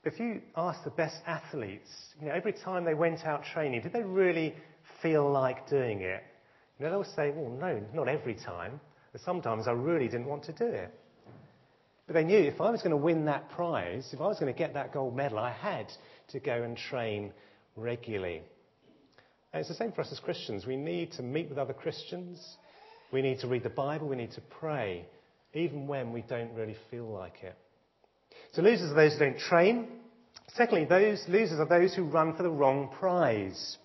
But 0.03 0.13
if 0.13 0.19
you 0.19 0.41
ask 0.55 0.83
the 0.83 0.91
best 0.91 1.17
athletes, 1.25 1.89
you 2.19 2.27
know, 2.27 2.33
every 2.33 2.53
time 2.53 2.83
they 2.83 2.93
went 2.93 3.25
out 3.25 3.43
training, 3.53 3.81
did 3.81 3.93
they 3.93 4.03
really 4.03 4.55
feel 5.01 5.29
like 5.31 5.69
doing 5.69 6.01
it? 6.01 6.23
You 6.79 6.85
know, 6.85 6.91
they'll 6.91 7.15
say, 7.15 7.31
well, 7.31 7.49
no, 7.49 7.81
not 7.93 8.07
every 8.07 8.35
time. 8.35 8.79
But 9.15 9.21
sometimes 9.21 9.65
I 9.65 9.71
really 9.71 10.09
didn't 10.09 10.25
want 10.25 10.43
to 10.43 10.51
do 10.51 10.65
it. 10.65 10.93
But 12.05 12.15
they 12.15 12.25
knew 12.25 12.37
if 12.37 12.59
I 12.59 12.69
was 12.69 12.81
going 12.81 12.91
to 12.91 12.97
win 12.97 13.23
that 13.27 13.49
prize, 13.49 14.09
if 14.11 14.19
I 14.19 14.27
was 14.27 14.37
going 14.41 14.53
to 14.53 14.57
get 14.57 14.73
that 14.73 14.91
gold 14.91 15.15
medal, 15.15 15.39
I 15.39 15.53
had 15.53 15.89
to 16.33 16.41
go 16.41 16.63
and 16.63 16.75
train 16.75 17.31
regularly. 17.77 18.41
And 19.53 19.61
it's 19.61 19.69
the 19.69 19.75
same 19.75 19.93
for 19.93 20.01
us 20.01 20.11
as 20.11 20.19
Christians. 20.19 20.65
We 20.65 20.75
need 20.75 21.13
to 21.13 21.23
meet 21.23 21.47
with 21.47 21.57
other 21.57 21.71
Christians. 21.71 22.45
We 23.13 23.21
need 23.21 23.39
to 23.39 23.47
read 23.47 23.63
the 23.63 23.69
Bible. 23.69 24.09
We 24.09 24.17
need 24.17 24.33
to 24.33 24.41
pray, 24.41 25.05
even 25.53 25.87
when 25.87 26.11
we 26.11 26.21
don't 26.23 26.53
really 26.53 26.75
feel 26.91 27.07
like 27.07 27.41
it. 27.41 27.55
So 28.51 28.63
losers 28.63 28.91
are 28.91 28.95
those 28.95 29.13
who 29.13 29.19
don't 29.19 29.39
train. 29.39 29.87
Secondly, 30.55 30.83
those 30.83 31.23
losers 31.29 31.61
are 31.61 31.69
those 31.69 31.95
who 31.95 32.03
run 32.03 32.35
for 32.35 32.43
the 32.43 32.49
wrong 32.49 32.89
prize. 32.99 33.77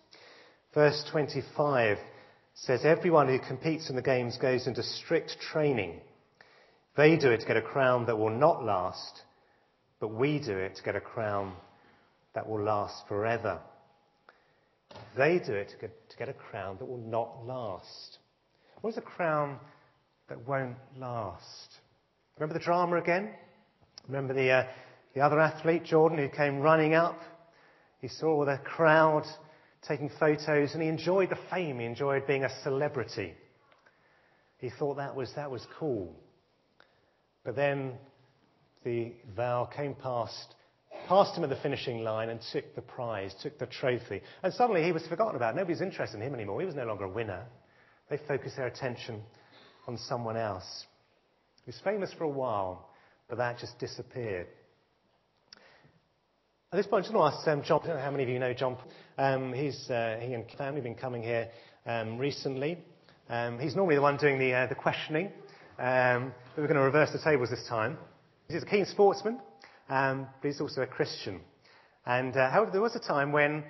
Verse 0.75 1.05
25 1.13 1.99
says, 2.55 2.85
Everyone 2.85 3.29
who 3.29 3.39
competes 3.39 3.91
in 3.91 3.97
the 3.97 4.03
games 4.03 4.39
goes 4.39 4.67
into 4.67 4.83
strict 4.83 5.37
training. 5.41 6.01
They 6.97 7.17
do 7.17 7.31
it 7.31 7.41
to 7.41 7.47
get 7.47 7.57
a 7.57 7.63
crown 7.63 8.07
that 8.07 8.19
will 8.19 8.31
not 8.31 8.65
last, 8.65 9.23
but 10.01 10.09
we 10.09 10.39
do 10.39 10.57
it 10.57 10.77
to 10.77 10.83
get 10.83 10.97
a 10.97 11.01
crown 11.01 11.55
that 12.35 12.49
will 12.49 12.63
last 12.63 13.07
forever. 13.09 13.61
They 15.17 15.39
do 15.39 15.55
it 15.55 15.69
to 15.71 15.77
get, 15.77 16.11
to 16.11 16.17
get 16.17 16.29
a 16.29 16.33
crown 16.33 16.77
that 16.79 16.87
will 16.87 16.99
not 16.99 17.45
last. 17.47 18.19
What 18.81 18.91
is 18.91 18.99
a 18.99 19.03
crown 19.03 19.59
that 20.29 20.47
won't 20.49 20.77
last? 20.97 21.75
Remember 22.39 22.55
the 22.55 22.65
drama 22.65 22.97
again? 22.97 23.31
Remember 24.09 24.35
the, 24.35 24.51
uh, 24.51 24.67
the 25.15 25.21
other 25.21 25.39
athlete, 25.39 25.85
Jordan, 25.85 26.19
who 26.19 26.29
came 26.29 26.61
running 26.61 26.95
up? 26.95 27.21
He 28.01 28.09
saw 28.09 28.45
the 28.45 28.59
crowd 28.65 29.25
taking 29.87 30.11
photos 30.19 30.73
and 30.75 30.83
he 30.83 30.89
enjoyed 30.89 31.31
the 31.31 31.39
fame. 31.51 31.79
He 31.79 31.87
enjoyed 31.87 32.27
being 32.27 32.45
a 32.45 32.63
celebrity. 32.63 33.35
He 34.59 34.71
thought 34.79 34.97
that 34.97 35.15
was, 35.15 35.33
that 35.37 35.51
was 35.51 35.67
cool. 35.79 36.15
But 37.45 37.57
then 37.57 37.93
the 38.85 39.13
vow 39.35 39.65
came 39.75 39.95
past, 39.95 40.55
past 41.09 41.37
him 41.37 41.45
at 41.45 41.51
the 41.51 41.57
finishing 41.57 42.05
line 42.05 42.29
and 42.29 42.41
took 42.53 42.75
the 42.75 42.83
prize, 42.83 43.35
took 43.43 43.59
the 43.59 43.67
trophy. 43.67 44.21
And 44.43 44.53
suddenly 44.53 44.83
he 44.83 44.93
was 44.93 45.07
forgotten 45.07 45.37
about. 45.37 45.57
Nobody's 45.57 45.81
interested 45.81 46.19
in 46.19 46.27
him 46.27 46.35
anymore. 46.35 46.61
He 46.61 46.67
was 46.67 46.75
no 46.75 46.85
longer 46.85 47.05
a 47.05 47.11
winner. 47.11 47.47
They 48.11 48.19
focused 48.29 48.57
their 48.57 48.67
attention 48.67 49.23
on 49.87 49.97
someone 49.97 50.37
else. 50.37 50.85
He 51.65 51.71
was 51.71 51.81
famous 51.83 52.13
for 52.13 52.25
a 52.25 52.29
while, 52.29 52.91
but 53.29 53.39
that 53.39 53.59
just 53.59 53.79
disappeared. 53.79 54.47
At 56.73 56.77
this 56.77 56.87
point, 56.87 57.03
I 57.03 57.09
just 57.09 57.15
want 57.17 57.35
to 57.35 57.37
ask 57.37 57.49
um, 57.49 57.63
John, 57.65 57.81
I 57.83 57.87
don't 57.89 57.97
know 57.97 58.03
how 58.03 58.13
many 58.13 58.23
of 58.23 58.29
you 58.29 58.39
know 58.39 58.55
John. 58.55 58.77
Um, 59.19 59.53
he's, 59.53 59.91
uh, 59.91 60.21
he 60.23 60.35
and 60.35 60.49
his 60.49 60.57
family 60.57 60.77
have 60.77 60.85
been 60.85 60.95
coming 60.95 61.21
here 61.21 61.49
um, 61.85 62.17
recently. 62.17 62.79
Um, 63.29 63.59
he's 63.59 63.75
normally 63.75 63.97
the 63.97 64.03
one 64.03 64.17
doing 64.19 64.39
the, 64.39 64.55
uh, 64.55 64.67
the 64.69 64.77
questioning, 64.77 65.33
um, 65.81 66.33
but 66.55 66.59
we're 66.63 66.69
going 66.69 66.77
to 66.77 66.85
reverse 66.85 67.11
the 67.11 67.19
tables 67.19 67.51
this 67.51 67.67
time. 67.69 67.99
He's 68.49 68.63
a 68.63 68.67
keen 68.67 68.87
sportsman, 68.87 69.41
um, 69.89 70.29
but 70.41 70.47
he's 70.47 70.61
also 70.61 70.83
a 70.83 70.87
Christian. 70.87 71.41
And 72.07 72.37
uh, 72.37 72.53
however, 72.53 72.71
there 72.71 72.81
was 72.81 72.95
a 72.95 73.01
time 73.01 73.33
when, 73.33 73.65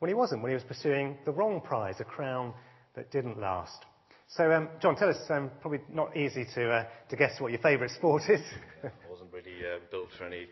when 0.00 0.08
he 0.08 0.14
wasn't, 0.14 0.42
when 0.42 0.50
he 0.50 0.54
was 0.54 0.64
pursuing 0.64 1.18
the 1.26 1.30
wrong 1.30 1.60
prize, 1.60 2.00
a 2.00 2.04
crown 2.04 2.52
that 2.96 3.12
didn't 3.12 3.38
last. 3.38 3.84
So, 4.26 4.68
John, 4.82 4.96
tell 4.96 5.08
us, 5.08 5.18
probably 5.60 5.82
not 5.92 6.16
easy 6.16 6.46
to, 6.56 6.70
uh, 6.70 6.84
to 7.10 7.16
guess 7.16 7.40
what 7.40 7.52
your 7.52 7.60
favourite 7.60 7.92
sport 7.92 8.22
is. 8.28 8.40
I 8.82 8.90
wasn't 9.08 9.32
really 9.32 9.54
uh, 9.64 9.78
built 9.92 10.08
for 10.18 10.24
any 10.24 10.48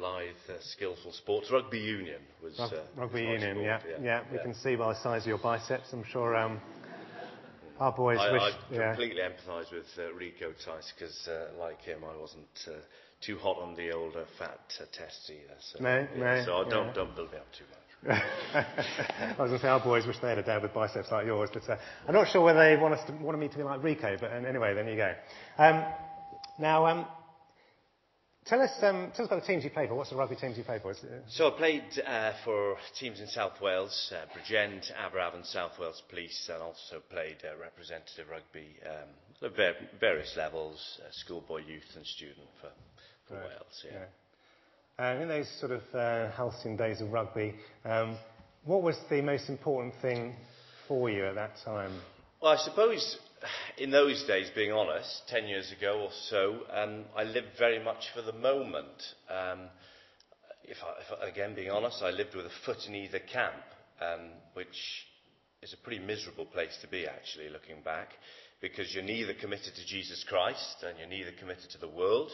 lithe, 0.00 0.34
uh, 0.48 0.54
skillful 0.60 1.12
sports. 1.12 1.50
Rugby 1.50 1.78
union 1.78 2.20
was. 2.42 2.58
Rug- 2.58 2.72
Uh, 2.72 2.82
rugby 2.96 3.26
was 3.26 3.42
union, 3.42 3.64
yeah, 3.64 3.80
yeah. 3.88 3.96
yeah. 4.02 4.22
We 4.32 4.38
can 4.38 4.54
see 4.54 4.76
by 4.76 4.92
the 4.94 5.00
size 5.00 5.22
of 5.22 5.28
your 5.28 5.38
biceps. 5.38 5.92
I'm 5.92 6.04
sure 6.04 6.36
um, 6.36 6.60
our 7.78 7.92
boys 7.92 8.18
I, 8.20 8.32
wish. 8.32 8.42
I 8.42 8.50
yeah. 8.70 8.88
completely 8.94 9.22
empathise 9.22 9.70
with 9.72 9.86
uh, 9.98 10.12
Rico 10.14 10.52
Tice 10.64 10.92
because, 10.96 11.28
uh, 11.28 11.48
like 11.58 11.80
him, 11.82 12.00
I 12.04 12.16
wasn't 12.20 12.46
uh, 12.66 12.72
too 13.20 13.38
hot 13.38 13.58
on 13.58 13.74
the 13.76 13.92
older 13.92 14.24
fat 14.38 14.60
uh, 14.80 14.84
tests 14.92 15.30
either. 15.30 15.56
So, 15.60 15.82
No, 15.82 16.06
yeah, 16.16 16.18
no, 16.18 16.44
so 16.44 16.56
I 16.66 16.68
don't 16.68 16.86
yeah. 16.88 16.92
don't 16.94 17.14
build 17.16 17.32
me 17.32 17.38
up 17.38 17.46
too 17.56 17.64
much. 17.70 17.76
I 18.06 19.36
was 19.38 19.50
going 19.50 19.50
to 19.50 19.58
say 19.58 19.68
our 19.68 19.80
boys 19.80 20.06
wish 20.06 20.16
they 20.22 20.30
had 20.30 20.38
a 20.38 20.42
dad 20.42 20.62
with 20.62 20.72
biceps 20.72 21.10
like 21.12 21.26
yours, 21.26 21.50
but 21.52 21.62
I'm 22.08 22.14
not 22.14 22.28
sure 22.28 22.40
whether 22.42 22.58
they 22.58 22.80
want 22.80 22.94
us 22.94 23.04
to, 23.06 23.12
wanted 23.12 23.36
me 23.38 23.48
to 23.48 23.56
be 23.58 23.62
like 23.62 23.82
Rico. 23.82 24.16
But 24.18 24.32
um, 24.32 24.46
anyway, 24.46 24.72
there 24.72 24.88
you 24.88 24.96
go. 24.96 25.12
Um, 25.58 25.84
now, 26.58 26.86
um, 26.86 27.06
tell 28.50 28.60
us 28.60 28.72
um, 28.82 29.12
tell 29.14 29.24
us 29.24 29.30
about 29.30 29.40
the 29.40 29.46
teams 29.46 29.62
you 29.64 29.70
play 29.70 29.86
for. 29.86 29.94
What's 29.94 30.10
the 30.10 30.16
rugby 30.16 30.34
teams 30.34 30.58
you 30.58 30.64
play 30.64 30.80
for? 30.80 30.92
So 31.28 31.48
I 31.48 31.56
played 31.56 31.84
uh, 32.04 32.32
for 32.44 32.76
teams 32.98 33.20
in 33.20 33.28
South 33.28 33.60
Wales, 33.62 34.12
uh, 34.12 34.26
Bridgend, 34.36 34.90
Aberavon, 34.92 35.46
South 35.46 35.78
Wales 35.78 36.02
Police, 36.10 36.50
and 36.52 36.60
also 36.60 37.00
played 37.08 37.36
uh, 37.44 37.58
representative 37.60 38.26
rugby 38.28 38.74
um, 38.84 39.50
at 39.58 40.00
various 40.00 40.34
levels, 40.36 41.00
uh, 41.00 41.08
schoolboy, 41.12 41.60
youth, 41.64 41.84
and 41.94 42.04
student 42.04 42.48
for, 42.60 42.70
for 43.28 43.34
Right, 43.40 43.48
Wales. 43.48 43.84
Yeah. 43.84 43.98
yeah. 44.98 45.18
Uh, 45.18 45.22
in 45.22 45.28
those 45.28 45.48
sort 45.60 45.72
of 45.72 45.82
uh, 45.94 46.30
halcyon 46.32 46.76
days 46.76 47.00
of 47.00 47.10
rugby, 47.12 47.54
um, 47.84 48.18
what 48.64 48.82
was 48.82 48.96
the 49.08 49.22
most 49.22 49.48
important 49.48 49.94
thing 50.02 50.34
for 50.88 51.08
you 51.08 51.24
at 51.24 51.36
that 51.36 51.52
time? 51.64 51.92
Well, 52.42 52.52
I 52.52 52.56
suppose 52.58 53.16
in 53.78 53.90
those 53.90 54.24
days, 54.24 54.50
being 54.54 54.72
honest, 54.72 55.22
10 55.28 55.46
years 55.46 55.72
ago 55.76 56.02
or 56.02 56.10
so, 56.28 56.60
um, 56.72 57.04
I 57.16 57.24
lived 57.24 57.58
very 57.58 57.82
much 57.82 58.04
for 58.14 58.22
the 58.22 58.32
moment. 58.32 59.14
Um, 59.28 59.68
if 60.64 60.76
I, 60.82 61.24
if 61.26 61.32
again, 61.32 61.54
being 61.54 61.70
honest, 61.70 62.02
I 62.02 62.10
lived 62.10 62.34
with 62.34 62.46
a 62.46 62.50
foot 62.64 62.78
in 62.86 62.94
either 62.94 63.18
camp, 63.18 63.62
um, 64.00 64.30
which 64.54 65.06
is 65.62 65.72
a 65.72 65.84
pretty 65.84 66.04
miserable 66.04 66.46
place 66.46 66.76
to 66.82 66.88
be, 66.88 67.06
actually, 67.06 67.48
looking 67.48 67.82
back, 67.84 68.10
because 68.60 68.94
you're 68.94 69.04
neither 69.04 69.34
committed 69.34 69.74
to 69.74 69.86
Jesus 69.86 70.24
Christ 70.28 70.84
and 70.86 70.98
you're 70.98 71.08
neither 71.08 71.32
committed 71.38 71.70
to 71.70 71.78
the 71.78 71.88
world. 71.88 72.30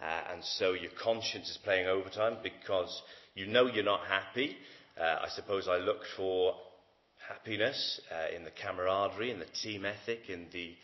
Uh, 0.00 0.32
and 0.32 0.44
so 0.44 0.72
your 0.72 0.90
conscience 1.02 1.50
is 1.50 1.58
playing 1.62 1.86
overtime 1.86 2.38
because 2.42 3.02
you 3.34 3.46
know 3.46 3.66
you're 3.66 3.84
not 3.84 4.00
happy. 4.06 4.56
Uh, 4.98 5.18
I 5.22 5.28
suppose 5.28 5.68
I 5.68 5.76
looked 5.76 6.06
for 6.16 6.54
happiness 7.30 8.00
uh, 8.10 8.34
in 8.34 8.42
the 8.44 8.50
camaraderie, 8.50 9.30
in 9.30 9.38
the 9.38 9.46
team 9.62 9.84
ethic, 9.84 10.28
in 10.28 10.46
the, 10.52 10.74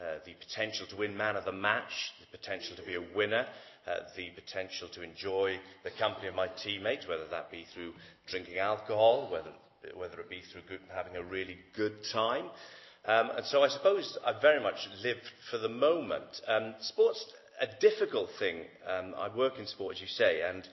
uh, 0.00 0.18
the 0.26 0.34
potential 0.34 0.86
to 0.88 0.96
win 0.96 1.16
man 1.16 1.36
of 1.36 1.44
the 1.44 1.52
match, 1.52 2.12
the 2.20 2.36
potential 2.36 2.74
to 2.76 2.82
be 2.82 2.96
a 2.96 3.16
winner, 3.16 3.46
uh, 3.86 3.94
the 4.16 4.30
potential 4.30 4.88
to 4.88 5.02
enjoy 5.02 5.56
the 5.84 5.90
company 5.98 6.26
of 6.26 6.34
my 6.34 6.48
teammates, 6.62 7.06
whether 7.06 7.26
that 7.30 7.50
be 7.50 7.66
through 7.72 7.92
drinking 8.26 8.58
alcohol, 8.58 9.28
whether, 9.30 9.50
whether 9.96 10.20
it 10.20 10.28
be 10.28 10.42
through 10.52 10.62
good, 10.68 10.80
having 10.92 11.16
a 11.16 11.22
really 11.22 11.56
good 11.76 11.94
time. 12.12 12.46
Um, 13.04 13.30
and 13.36 13.46
so 13.46 13.62
I 13.62 13.68
suppose 13.68 14.18
I 14.24 14.40
very 14.40 14.62
much 14.62 14.88
lived 15.02 15.28
for 15.50 15.58
the 15.58 15.68
moment. 15.68 16.40
Um, 16.48 16.74
sport's 16.80 17.24
a 17.60 17.66
difficult 17.80 18.30
thing. 18.38 18.62
Um, 18.88 19.14
I 19.16 19.34
work 19.36 19.58
in 19.58 19.66
sport, 19.66 19.96
as 19.96 20.00
you 20.00 20.08
say, 20.08 20.42
and 20.42 20.66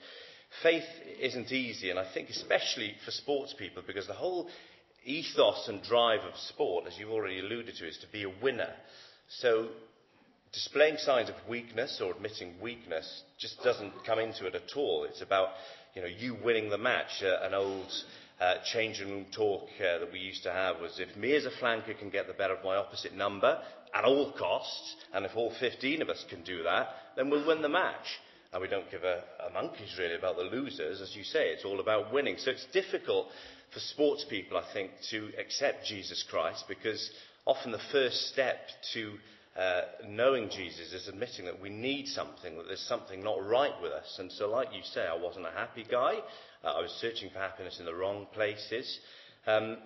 faith 0.62 0.84
isn't 1.20 1.52
easy. 1.52 1.90
And 1.90 1.98
I 1.98 2.12
think 2.12 2.30
especially 2.30 2.94
for 3.04 3.10
sports 3.10 3.54
people, 3.56 3.82
because 3.86 4.06
the 4.06 4.12
whole 4.12 4.48
ethos 5.04 5.68
and 5.68 5.82
drive 5.82 6.20
of 6.20 6.36
sport, 6.36 6.84
as 6.86 6.98
you've 6.98 7.10
already 7.10 7.40
alluded 7.40 7.74
to, 7.76 7.88
is 7.88 7.98
to 7.98 8.06
be 8.12 8.24
a 8.24 8.42
winner. 8.42 8.72
So 9.28 9.68
displaying 10.52 10.96
signs 10.98 11.28
of 11.28 11.36
weakness 11.48 12.00
or 12.04 12.12
admitting 12.12 12.60
weakness 12.60 13.22
just 13.38 13.62
doesn't 13.62 13.92
come 14.04 14.18
into 14.18 14.46
it 14.46 14.54
at 14.54 14.76
all. 14.76 15.04
It's 15.04 15.22
about 15.22 15.50
you 15.94 16.02
know 16.02 16.08
you 16.08 16.36
winning 16.44 16.70
the 16.70 16.78
match. 16.78 17.22
Uh, 17.22 17.46
an 17.46 17.54
old 17.54 17.92
uh, 18.40 18.54
changing 18.72 19.10
room 19.10 19.26
talk 19.34 19.68
uh, 19.78 19.98
that 19.98 20.12
we 20.12 20.18
used 20.18 20.42
to 20.44 20.52
have 20.52 20.80
was 20.80 20.98
if 20.98 21.16
me 21.16 21.34
as 21.34 21.46
a 21.46 21.50
flanker 21.62 21.98
can 21.98 22.10
get 22.10 22.26
the 22.26 22.32
better 22.32 22.54
of 22.54 22.64
my 22.64 22.76
opposite 22.76 23.14
number 23.14 23.60
at 23.94 24.04
all 24.04 24.32
costs, 24.32 24.96
and 25.12 25.26
if 25.26 25.32
all 25.34 25.52
15 25.58 26.02
of 26.02 26.08
us 26.08 26.24
can 26.30 26.42
do 26.42 26.62
that, 26.62 26.88
then 27.16 27.28
we'll 27.28 27.46
win 27.46 27.60
the 27.62 27.68
match. 27.68 28.06
And 28.52 28.60
we 28.62 28.68
don't 28.68 28.90
give 28.90 29.04
a, 29.04 29.22
a 29.48 29.52
monkey's 29.52 29.96
really 29.98 30.16
about 30.16 30.36
the 30.36 30.42
losers. 30.42 31.00
As 31.00 31.14
you 31.14 31.22
say, 31.22 31.50
it's 31.50 31.64
all 31.64 31.78
about 31.80 32.12
winning. 32.12 32.36
So 32.38 32.50
it's 32.50 32.66
difficult 32.72 33.28
for 33.72 33.80
sports 33.80 34.24
people, 34.28 34.56
I 34.56 34.64
think, 34.72 34.90
to 35.10 35.30
accept 35.38 35.86
Jesus 35.86 36.24
Christ 36.28 36.64
because 36.68 37.10
often 37.46 37.72
the 37.72 37.80
first 37.92 38.28
step 38.28 38.58
to 38.94 39.12
uh, 39.56 39.82
knowing 40.08 40.48
Jesus 40.48 40.92
is 40.92 41.08
admitting 41.08 41.44
that 41.44 41.60
we 41.60 41.70
need 41.70 42.06
something, 42.06 42.56
that 42.56 42.66
there's 42.66 42.86
something 42.88 43.22
not 43.22 43.44
right 43.44 43.74
with 43.82 43.92
us. 43.92 44.16
And 44.18 44.30
so, 44.32 44.48
like 44.48 44.68
you 44.72 44.82
say, 44.82 45.02
I 45.02 45.16
wasn't 45.16 45.46
a 45.46 45.50
happy 45.50 45.84
guy. 45.88 46.14
Uh, 46.64 46.68
I 46.68 46.80
was 46.80 46.90
searching 47.00 47.30
for 47.30 47.38
happiness 47.38 47.78
in 47.80 47.86
the 47.86 47.94
wrong 47.94 48.26
places. 48.32 48.98
Um, 49.46 49.78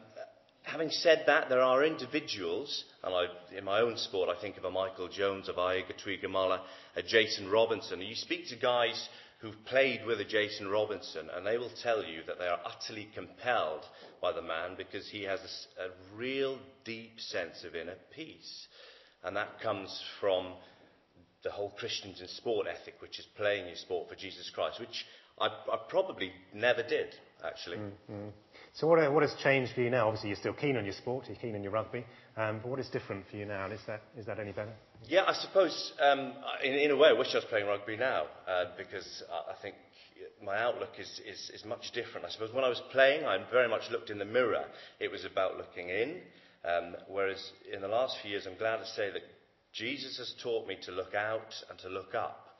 having 0.62 0.90
said 0.90 1.24
that, 1.26 1.48
there 1.48 1.60
are 1.60 1.84
individuals, 1.84 2.84
and 3.02 3.14
I, 3.14 3.56
in 3.56 3.64
my 3.64 3.80
own 3.80 3.96
sport, 3.96 4.28
I 4.28 4.40
think 4.40 4.56
of 4.56 4.64
a 4.64 4.70
Michael 4.70 5.08
Jones, 5.08 5.48
of 5.48 5.56
Aiga 5.56 5.92
Tuigamala, 6.04 6.60
a 6.96 7.02
Jason 7.02 7.50
Robinson. 7.50 8.00
You 8.00 8.14
speak 8.14 8.48
to 8.48 8.56
guys 8.56 9.08
who've 9.44 9.64
played 9.66 10.06
with 10.06 10.18
a 10.20 10.24
Jason 10.24 10.68
Robinson, 10.68 11.28
and 11.36 11.46
they 11.46 11.58
will 11.58 11.70
tell 11.82 12.02
you 12.02 12.22
that 12.26 12.38
they 12.38 12.46
are 12.46 12.60
utterly 12.64 13.10
compelled 13.14 13.84
by 14.22 14.32
the 14.32 14.40
man 14.40 14.70
because 14.74 15.06
he 15.10 15.22
has 15.24 15.38
a 15.78 16.16
real 16.16 16.58
deep 16.86 17.20
sense 17.20 17.62
of 17.62 17.76
inner 17.76 17.96
peace. 18.16 18.66
And 19.22 19.36
that 19.36 19.60
comes 19.62 20.02
from 20.18 20.54
the 21.42 21.50
whole 21.50 21.74
Christians 21.78 22.22
in 22.22 22.28
sport 22.28 22.66
ethic, 22.66 22.94
which 23.00 23.18
is 23.18 23.26
playing 23.36 23.66
your 23.66 23.76
sport 23.76 24.08
for 24.08 24.14
Jesus 24.14 24.50
Christ, 24.54 24.80
which 24.80 25.04
I, 25.38 25.48
I 25.48 25.78
probably 25.90 26.32
never 26.54 26.82
did, 26.82 27.14
actually. 27.46 27.76
Mm-hmm. 27.76 28.28
So 28.72 28.86
what, 28.86 29.12
what 29.12 29.22
has 29.24 29.34
changed 29.42 29.74
for 29.74 29.82
you 29.82 29.90
now? 29.90 30.06
Obviously, 30.06 30.30
you're 30.30 30.38
still 30.38 30.54
keen 30.54 30.78
on 30.78 30.86
your 30.86 30.94
sport, 30.94 31.26
you're 31.28 31.36
keen 31.36 31.54
on 31.54 31.62
your 31.62 31.72
rugby, 31.72 32.06
um, 32.36 32.60
but 32.62 32.68
what 32.68 32.80
is 32.80 32.88
different 32.88 33.24
for 33.30 33.36
you 33.36 33.46
now? 33.46 33.64
And 33.64 33.72
is 33.72 33.80
that, 33.86 34.02
is 34.16 34.26
that 34.26 34.40
any 34.40 34.52
better? 34.52 34.72
Yeah, 35.06 35.24
I 35.26 35.34
suppose 35.34 35.92
um, 36.00 36.32
in, 36.62 36.74
in 36.74 36.90
a 36.90 36.96
way 36.96 37.08
I 37.08 37.12
wish 37.12 37.28
I 37.32 37.38
was 37.38 37.44
playing 37.44 37.66
rugby 37.66 37.96
now 37.96 38.24
uh, 38.48 38.64
because 38.76 39.22
I, 39.48 39.54
think 39.62 39.76
my 40.42 40.58
outlook 40.58 40.90
is, 40.98 41.20
is, 41.26 41.50
is 41.54 41.64
much 41.64 41.92
different. 41.92 42.26
I 42.26 42.30
suppose 42.30 42.52
when 42.52 42.64
I 42.64 42.68
was 42.68 42.82
playing, 42.90 43.24
I 43.24 43.38
very 43.50 43.68
much 43.68 43.82
looked 43.90 44.10
in 44.10 44.18
the 44.18 44.24
mirror. 44.24 44.64
It 44.98 45.10
was 45.10 45.24
about 45.24 45.56
looking 45.56 45.90
in. 45.90 46.20
Um, 46.64 46.96
whereas 47.08 47.52
in 47.72 47.82
the 47.82 47.88
last 47.88 48.16
few 48.22 48.30
years, 48.30 48.46
I'm 48.46 48.56
glad 48.56 48.78
to 48.78 48.86
say 48.86 49.10
that 49.10 49.22
Jesus 49.72 50.16
has 50.18 50.34
taught 50.42 50.66
me 50.66 50.78
to 50.86 50.92
look 50.92 51.14
out 51.14 51.54
and 51.68 51.78
to 51.80 51.88
look 51.88 52.14
up. 52.14 52.56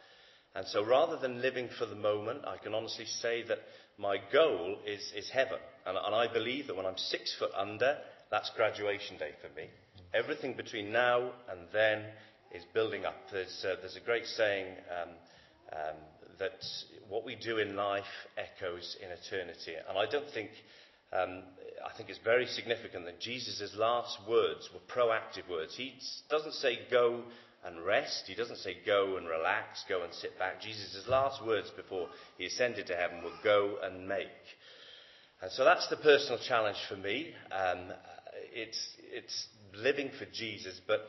And 0.54 0.66
so 0.68 0.84
rather 0.84 1.16
than 1.16 1.42
living 1.42 1.68
for 1.78 1.86
the 1.86 1.96
moment, 1.96 2.44
I 2.46 2.58
can 2.58 2.74
honestly 2.74 3.06
say 3.06 3.42
that 3.48 3.58
my 3.98 4.18
goal 4.32 4.78
is, 4.86 5.12
is 5.16 5.30
heaven. 5.30 5.58
And, 5.86 5.96
and 5.96 6.14
I 6.14 6.32
believe 6.32 6.66
that 6.66 6.76
when 6.76 6.86
I'm 6.86 6.98
six 6.98 7.34
foot 7.38 7.50
under, 7.56 7.96
that's 8.30 8.50
graduation 8.56 9.16
day 9.18 9.30
for 9.40 9.54
me. 9.54 9.68
Everything 10.12 10.54
between 10.54 10.92
now 10.92 11.32
and 11.50 11.60
then 11.72 12.04
is 12.52 12.62
building 12.72 13.04
up. 13.04 13.16
There's, 13.32 13.64
uh, 13.68 13.76
there's 13.80 13.96
a 13.96 14.04
great 14.04 14.26
saying 14.26 14.66
um, 14.90 15.08
um, 15.72 15.96
that 16.38 16.64
what 17.08 17.24
we 17.24 17.36
do 17.36 17.58
in 17.58 17.76
life 17.76 18.04
echoes 18.36 18.96
in 19.02 19.08
eternity. 19.10 19.72
And 19.88 19.98
I 19.98 20.10
don't 20.10 20.28
think, 20.32 20.50
um, 21.12 21.42
I 21.84 21.96
think 21.96 22.10
it's 22.10 22.20
very 22.24 22.46
significant 22.46 23.04
that 23.06 23.20
Jesus' 23.20 23.74
last 23.76 24.18
words 24.28 24.70
were 24.72 24.80
proactive 24.92 25.48
words. 25.50 25.74
He 25.76 25.94
doesn't 26.30 26.54
say 26.54 26.78
go 26.90 27.22
and 27.64 27.84
rest. 27.84 28.24
He 28.26 28.34
doesn't 28.34 28.58
say 28.58 28.76
go 28.86 29.16
and 29.16 29.26
relax, 29.26 29.84
go 29.88 30.02
and 30.04 30.12
sit 30.14 30.38
back. 30.38 30.60
Jesus' 30.60 31.06
last 31.08 31.44
words 31.44 31.70
before 31.70 32.08
he 32.38 32.46
ascended 32.46 32.86
to 32.86 32.96
heaven 32.96 33.22
were 33.24 33.30
go 33.42 33.76
and 33.82 34.06
make. 34.06 34.26
And 35.42 35.50
so 35.50 35.64
that's 35.64 35.88
the 35.88 35.96
personal 35.96 36.38
challenge 36.38 36.78
for 36.88 36.96
me. 36.96 37.34
Um, 37.50 37.92
it's, 38.54 38.78
it's 39.12 39.46
living 39.74 40.10
for 40.18 40.26
Jesus, 40.32 40.80
but 40.86 41.00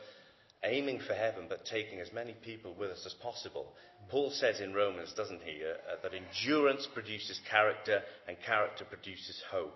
aiming 0.64 1.00
for 1.06 1.14
heaven, 1.14 1.46
but 1.48 1.64
taking 1.64 2.00
as 2.00 2.12
many 2.12 2.34
people 2.44 2.74
with 2.78 2.90
us 2.90 3.04
as 3.06 3.14
possible. 3.14 3.72
Paul 4.10 4.30
says 4.30 4.60
in 4.60 4.74
Romans, 4.74 5.12
doesn't 5.16 5.42
he, 5.42 5.62
uh, 5.62 5.92
uh, 5.92 5.96
that 6.02 6.12
endurance 6.12 6.88
produces 6.92 7.40
character 7.50 8.02
and 8.28 8.36
character 8.44 8.84
produces 8.84 9.40
hope. 9.50 9.74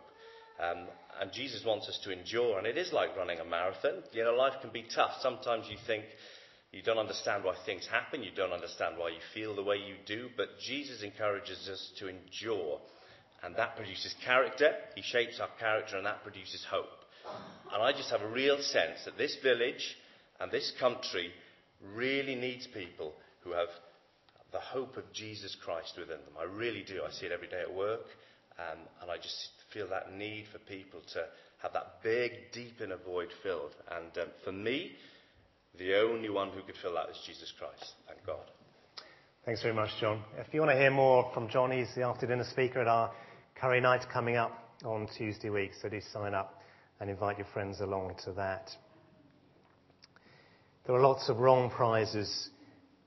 Um, 0.60 0.88
and 1.20 1.32
Jesus 1.32 1.64
wants 1.64 1.88
us 1.88 1.98
to 2.04 2.12
endure, 2.12 2.58
and 2.58 2.66
it 2.66 2.76
is 2.76 2.92
like 2.92 3.16
running 3.16 3.38
a 3.38 3.44
marathon. 3.44 4.02
You 4.12 4.24
know, 4.24 4.34
life 4.34 4.60
can 4.60 4.70
be 4.70 4.84
tough. 4.94 5.12
Sometimes 5.22 5.66
you 5.70 5.76
think 5.86 6.04
you 6.72 6.82
don't 6.82 6.98
understand 6.98 7.44
why 7.44 7.54
things 7.64 7.86
happen, 7.90 8.22
you 8.22 8.30
don't 8.34 8.52
understand 8.52 8.96
why 8.96 9.08
you 9.08 9.20
feel 9.34 9.56
the 9.56 9.62
way 9.62 9.76
you 9.76 9.96
do, 10.06 10.28
but 10.36 10.48
Jesus 10.64 11.02
encourages 11.02 11.68
us 11.68 11.92
to 11.98 12.08
endure. 12.08 12.80
And 13.42 13.56
that 13.56 13.76
produces 13.76 14.14
character, 14.24 14.74
he 14.94 15.02
shapes 15.02 15.40
our 15.40 15.48
character, 15.58 15.96
and 15.96 16.06
that 16.06 16.22
produces 16.22 16.64
hope. 16.70 16.99
And 17.72 17.82
I 17.82 17.92
just 17.92 18.10
have 18.10 18.22
a 18.22 18.28
real 18.28 18.58
sense 18.60 19.04
that 19.04 19.16
this 19.16 19.36
village 19.42 19.96
and 20.40 20.50
this 20.50 20.72
country 20.80 21.30
really 21.94 22.34
needs 22.34 22.66
people 22.66 23.14
who 23.42 23.52
have 23.52 23.68
the 24.52 24.58
hope 24.58 24.96
of 24.96 25.04
Jesus 25.12 25.56
Christ 25.64 25.94
within 25.96 26.18
them. 26.18 26.34
I 26.38 26.44
really 26.44 26.82
do. 26.82 27.02
I 27.06 27.10
see 27.12 27.26
it 27.26 27.32
every 27.32 27.48
day 27.48 27.60
at 27.60 27.72
work. 27.72 28.06
Um, 28.58 28.78
and 29.02 29.10
I 29.10 29.16
just 29.16 29.48
feel 29.72 29.88
that 29.88 30.12
need 30.12 30.46
for 30.52 30.58
people 30.58 31.00
to 31.14 31.24
have 31.62 31.72
that 31.72 32.02
big, 32.02 32.32
deep 32.52 32.80
inner 32.82 32.98
void 33.04 33.28
filled. 33.42 33.74
And 33.90 34.16
um, 34.18 34.28
for 34.44 34.52
me, 34.52 34.92
the 35.78 35.98
only 36.00 36.28
one 36.28 36.50
who 36.50 36.62
could 36.62 36.74
fill 36.82 36.94
that 36.94 37.08
is 37.10 37.16
Jesus 37.26 37.52
Christ. 37.58 37.92
Thank 38.08 38.26
God. 38.26 38.44
Thanks 39.44 39.62
very 39.62 39.74
much, 39.74 39.90
John. 40.00 40.22
If 40.36 40.52
you 40.52 40.60
want 40.60 40.72
to 40.72 40.78
hear 40.78 40.90
more 40.90 41.30
from 41.32 41.48
John, 41.48 41.70
he's 41.70 41.94
the 41.94 42.02
after 42.02 42.26
dinner 42.26 42.44
speaker 42.50 42.80
at 42.80 42.88
our 42.88 43.12
curry 43.54 43.80
night 43.80 44.04
coming 44.12 44.36
up 44.36 44.52
on 44.84 45.08
Tuesday 45.16 45.48
week. 45.48 45.72
So 45.80 45.88
do 45.88 46.00
sign 46.12 46.34
up 46.34 46.59
and 47.00 47.10
invite 47.10 47.38
your 47.38 47.46
friends 47.52 47.80
along 47.80 48.14
to 48.24 48.32
that. 48.32 48.70
There 50.86 50.94
are 50.94 51.00
lots 51.00 51.28
of 51.28 51.38
wrong 51.38 51.70
prizes 51.70 52.50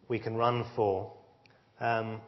we 0.08 0.20
can 0.20 0.36
run 0.36 0.66
for. 0.76 1.12
Um, 1.80 2.20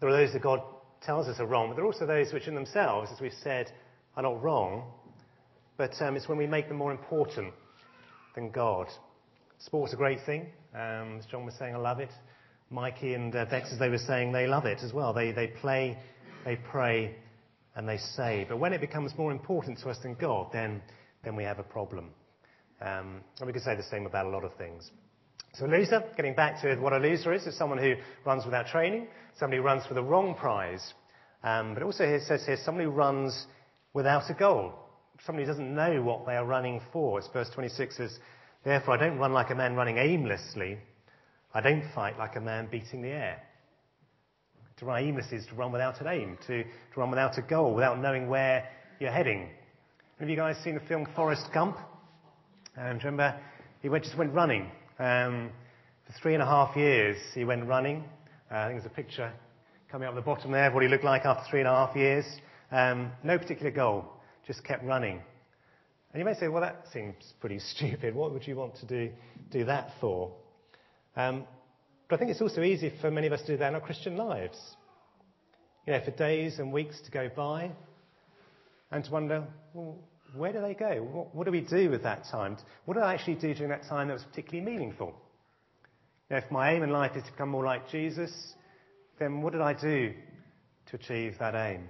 there 0.00 0.08
are 0.08 0.16
those 0.24 0.32
that 0.32 0.42
God 0.42 0.60
tells 1.02 1.26
us 1.28 1.40
are 1.40 1.46
wrong, 1.46 1.68
but 1.68 1.76
there 1.76 1.84
are 1.84 1.86
also 1.86 2.06
those 2.06 2.32
which 2.32 2.48
in 2.48 2.54
themselves, 2.54 3.10
as 3.12 3.20
we've 3.20 3.32
said, 3.42 3.70
are 4.16 4.22
not 4.22 4.42
wrong, 4.42 4.84
but 5.76 5.92
um, 6.00 6.16
it's 6.16 6.28
when 6.28 6.38
we 6.38 6.46
make 6.46 6.68
them 6.68 6.76
more 6.76 6.92
important 6.92 7.54
than 8.34 8.50
God. 8.50 8.88
Sport's 9.58 9.92
a 9.92 9.96
great 9.96 10.18
thing. 10.26 10.46
Um, 10.74 11.18
as 11.18 11.26
John 11.26 11.44
was 11.44 11.54
saying, 11.58 11.74
I 11.74 11.78
love 11.78 12.00
it. 12.00 12.10
Mikey 12.70 13.14
and 13.14 13.34
uh, 13.34 13.46
as 13.50 13.78
they 13.78 13.88
were 13.88 13.98
saying, 13.98 14.32
they 14.32 14.46
love 14.46 14.64
it 14.64 14.80
as 14.82 14.92
well. 14.92 15.12
They, 15.12 15.32
they 15.32 15.48
play, 15.48 15.98
they 16.44 16.56
pray, 16.56 17.16
and 17.74 17.88
they 17.88 17.98
say. 17.98 18.46
But 18.48 18.58
when 18.58 18.72
it 18.72 18.80
becomes 18.80 19.12
more 19.18 19.32
important 19.32 19.78
to 19.80 19.90
us 19.90 19.98
than 20.02 20.14
God, 20.14 20.50
then, 20.52 20.82
then 21.24 21.36
we 21.36 21.44
have 21.44 21.58
a 21.58 21.64
problem. 21.64 22.10
Um, 22.80 23.22
and 23.38 23.46
we 23.46 23.52
could 23.52 23.62
say 23.62 23.76
the 23.76 23.82
same 23.82 24.06
about 24.06 24.26
a 24.26 24.30
lot 24.30 24.44
of 24.44 24.54
things. 24.54 24.90
So 25.54 25.66
a 25.66 25.68
loser, 25.68 26.04
getting 26.16 26.34
back 26.34 26.62
to 26.62 26.76
what 26.76 26.92
a 26.92 26.98
loser 26.98 27.32
is, 27.32 27.46
is 27.46 27.56
someone 27.56 27.78
who 27.78 27.94
runs 28.24 28.44
without 28.44 28.66
training, 28.66 29.08
somebody 29.38 29.58
who 29.58 29.64
runs 29.64 29.84
for 29.86 29.94
the 29.94 30.02
wrong 30.02 30.34
prize. 30.34 30.94
Um, 31.42 31.74
but 31.74 31.82
also 31.82 32.04
it 32.04 32.22
says 32.22 32.44
here, 32.46 32.56
somebody 32.64 32.84
who 32.84 32.92
runs 32.92 33.46
without 33.92 34.30
a 34.30 34.34
goal. 34.34 34.72
Somebody 35.26 35.44
who 35.44 35.52
doesn't 35.52 35.74
know 35.74 36.02
what 36.02 36.24
they 36.24 36.34
are 36.34 36.46
running 36.46 36.80
for. 36.92 37.18
As 37.18 37.28
verse 37.32 37.50
26 37.54 37.96
says, 37.96 38.18
therefore 38.64 38.94
I 38.94 38.96
don't 38.98 39.18
run 39.18 39.32
like 39.32 39.50
a 39.50 39.54
man 39.54 39.74
running 39.74 39.98
aimlessly. 39.98 40.78
I 41.52 41.60
don't 41.60 41.84
fight 41.94 42.16
like 42.16 42.36
a 42.36 42.40
man 42.40 42.68
beating 42.70 43.02
the 43.02 43.08
air. 43.08 43.42
To 44.78 44.86
run 44.86 45.02
aimlessly 45.02 45.38
is 45.38 45.46
to 45.46 45.54
run 45.54 45.72
without 45.72 46.00
an 46.00 46.06
aim, 46.06 46.38
to, 46.46 46.62
to 46.62 46.70
run 46.96 47.10
without 47.10 47.36
a 47.36 47.42
goal, 47.42 47.74
without 47.74 48.00
knowing 48.00 48.28
where 48.28 48.68
you're 48.98 49.10
heading. 49.10 49.50
Have 50.20 50.28
you 50.28 50.36
guys 50.36 50.58
seen 50.62 50.74
the 50.74 50.80
film 50.80 51.08
Forrest 51.16 51.46
Gump? 51.54 51.78
And 52.76 53.02
remember, 53.02 53.40
he 53.80 53.88
went, 53.88 54.04
just 54.04 54.18
went 54.18 54.34
running. 54.34 54.70
Um, 54.98 55.50
for 56.06 56.12
three 56.20 56.34
and 56.34 56.42
a 56.42 56.46
half 56.46 56.76
years, 56.76 57.16
he 57.34 57.46
went 57.46 57.66
running. 57.66 58.04
Uh, 58.50 58.56
I 58.56 58.68
think 58.68 58.82
there's 58.82 58.92
a 58.92 58.94
picture 58.94 59.32
coming 59.90 60.06
up 60.06 60.14
the 60.14 60.20
bottom 60.20 60.52
there 60.52 60.66
of 60.66 60.74
what 60.74 60.82
he 60.82 60.90
looked 60.90 61.04
like 61.04 61.24
after 61.24 61.50
three 61.50 61.60
and 61.60 61.68
a 61.68 61.72
half 61.72 61.96
years. 61.96 62.26
Um, 62.70 63.12
no 63.24 63.38
particular 63.38 63.70
goal, 63.70 64.12
just 64.46 64.62
kept 64.62 64.84
running. 64.84 65.22
And 66.12 66.20
you 66.20 66.26
may 66.26 66.34
say, 66.34 66.48
well, 66.48 66.60
that 66.60 66.84
seems 66.92 67.14
pretty 67.40 67.58
stupid. 67.74 68.14
What 68.14 68.30
would 68.34 68.46
you 68.46 68.56
want 68.56 68.76
to 68.76 68.86
do, 68.86 69.10
do 69.50 69.64
that 69.64 69.88
for? 70.02 70.34
Um, 71.16 71.44
but 72.10 72.16
I 72.16 72.18
think 72.18 72.30
it's 72.30 72.42
also 72.42 72.60
easy 72.60 72.92
for 73.00 73.10
many 73.10 73.26
of 73.26 73.32
us 73.32 73.40
to 73.40 73.46
do 73.46 73.56
that 73.56 73.68
in 73.68 73.74
our 73.74 73.80
Christian 73.80 74.18
lives. 74.18 74.58
You 75.86 75.94
know, 75.94 76.04
for 76.04 76.10
days 76.10 76.58
and 76.58 76.74
weeks 76.74 77.00
to 77.06 77.10
go 77.10 77.30
by 77.34 77.70
and 78.90 79.02
to 79.02 79.10
wonder, 79.10 79.44
well, 79.72 79.98
where 80.34 80.52
do 80.52 80.60
they 80.60 80.74
go? 80.74 81.02
What, 81.02 81.34
what, 81.34 81.44
do 81.44 81.50
we 81.50 81.60
do 81.60 81.90
with 81.90 82.02
that 82.04 82.24
time? 82.30 82.56
What 82.84 82.94
did 82.94 83.02
I 83.02 83.14
actually 83.14 83.36
do 83.36 83.54
during 83.54 83.70
that 83.70 83.88
time 83.88 84.08
that 84.08 84.14
was 84.14 84.24
particularly 84.24 84.64
meaningful? 84.64 85.14
Know, 86.30 86.36
if 86.36 86.50
my 86.50 86.72
aim 86.72 86.82
in 86.82 86.90
life 86.90 87.16
is 87.16 87.24
to 87.24 87.32
become 87.32 87.48
more 87.48 87.64
like 87.64 87.90
Jesus, 87.90 88.30
then 89.18 89.42
what 89.42 89.52
did 89.52 89.62
I 89.62 89.74
do 89.74 90.12
to 90.90 90.96
achieve 90.96 91.34
that 91.40 91.54
aim? 91.54 91.88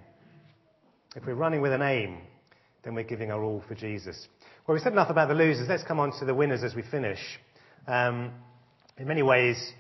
If 1.14 1.26
we're 1.26 1.35
running 1.35 1.61
with 1.61 1.72
an 1.72 1.83
aim, 1.83 2.18
then 2.83 2.94
we're 2.94 3.05
giving 3.05 3.31
our 3.31 3.42
all 3.42 3.62
for 3.68 3.74
Jesus. 3.74 4.29
Well, 4.66 4.74
we've 4.74 4.83
said 4.83 4.92
enough 4.92 5.11
about 5.11 5.29
the 5.29 5.35
losers. 5.35 5.68
Let's 5.68 5.83
come 5.83 6.00
on 6.00 6.18
to 6.18 6.24
the 6.24 6.35
winners 6.35 6.62
as 6.62 6.74
we 6.74 6.83
finish. 6.83 7.18
Um, 7.87 8.33
in 8.96 9.07
many 9.07 9.22
ways, 9.22 9.72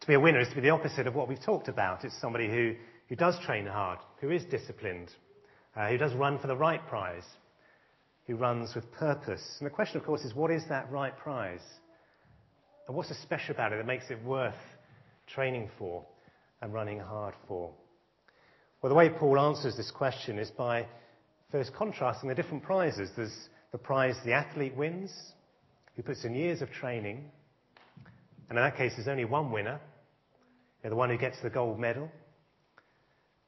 to 0.00 0.06
be 0.06 0.14
a 0.14 0.20
winner 0.20 0.40
is 0.40 0.48
to 0.48 0.54
be 0.54 0.60
the 0.60 0.70
opposite 0.70 1.06
of 1.06 1.14
what 1.14 1.28
we've 1.28 1.42
talked 1.42 1.68
about. 1.68 2.04
It's 2.04 2.18
somebody 2.20 2.48
who, 2.48 2.74
who 3.08 3.16
does 3.16 3.38
train 3.44 3.66
hard, 3.66 3.98
who 4.20 4.30
is 4.30 4.44
disciplined, 4.44 5.10
uh, 5.74 5.88
who 5.88 5.98
does 5.98 6.14
run 6.14 6.38
for 6.38 6.46
the 6.46 6.56
right 6.56 6.86
prize, 6.86 7.24
who 8.30 8.36
runs 8.36 8.76
with 8.76 8.90
purpose. 8.92 9.42
And 9.58 9.66
the 9.66 9.74
question, 9.74 9.96
of 9.96 10.04
course, 10.04 10.22
is 10.22 10.34
what 10.34 10.52
is 10.52 10.62
that 10.68 10.90
right 10.90 11.16
prize? 11.16 11.62
And 12.86 12.96
what's 12.96 13.08
so 13.08 13.16
special 13.22 13.52
about 13.54 13.72
it 13.72 13.76
that 13.76 13.86
makes 13.86 14.08
it 14.08 14.22
worth 14.24 14.54
training 15.26 15.68
for 15.76 16.04
and 16.62 16.72
running 16.72 17.00
hard 17.00 17.34
for? 17.48 17.72
Well, 18.80 18.90
the 18.90 18.94
way 18.94 19.08
Paul 19.08 19.38
answers 19.40 19.76
this 19.76 19.90
question 19.90 20.38
is 20.38 20.48
by 20.50 20.86
first 21.50 21.74
contrasting 21.74 22.28
the 22.28 22.34
different 22.36 22.62
prizes. 22.62 23.10
There's 23.16 23.48
the 23.72 23.78
prize 23.78 24.14
the 24.24 24.32
athlete 24.32 24.76
wins, 24.76 25.12
who 25.96 26.02
puts 26.04 26.24
in 26.24 26.32
years 26.34 26.62
of 26.62 26.70
training. 26.70 27.24
And 28.48 28.56
in 28.58 28.64
that 28.64 28.76
case, 28.76 28.92
there's 28.96 29.08
only 29.08 29.24
one 29.24 29.50
winner. 29.50 29.80
the 30.84 30.94
one 30.94 31.10
who 31.10 31.18
gets 31.18 31.40
the 31.42 31.50
gold 31.50 31.80
medal. 31.80 32.08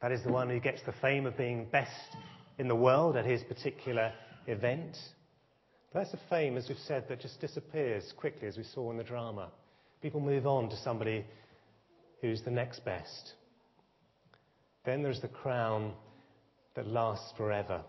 That 0.00 0.10
is 0.10 0.24
the 0.24 0.32
one 0.32 0.50
who 0.50 0.58
gets 0.58 0.82
the 0.82 0.94
fame 1.00 1.24
of 1.26 1.36
being 1.36 1.66
best 1.70 2.16
in 2.58 2.66
the 2.66 2.74
world 2.74 3.16
at 3.16 3.24
his 3.24 3.44
particular 3.44 4.12
event. 4.46 4.96
That's 5.94 6.12
a 6.14 6.20
fame, 6.30 6.56
as 6.56 6.68
we've 6.68 6.78
said, 6.86 7.04
that 7.08 7.20
just 7.20 7.40
disappears 7.40 8.12
quickly, 8.16 8.48
as 8.48 8.56
we 8.56 8.64
saw 8.64 8.90
in 8.90 8.96
the 8.96 9.04
drama. 9.04 9.50
People 10.00 10.20
move 10.20 10.46
on 10.46 10.70
to 10.70 10.76
somebody 10.78 11.24
who's 12.20 12.42
the 12.42 12.50
next 12.50 12.84
best. 12.84 13.34
Then 14.84 15.02
there's 15.02 15.20
the 15.20 15.28
crown 15.28 15.92
that 16.74 16.86
lasts 16.86 17.32
forever, 17.36 17.82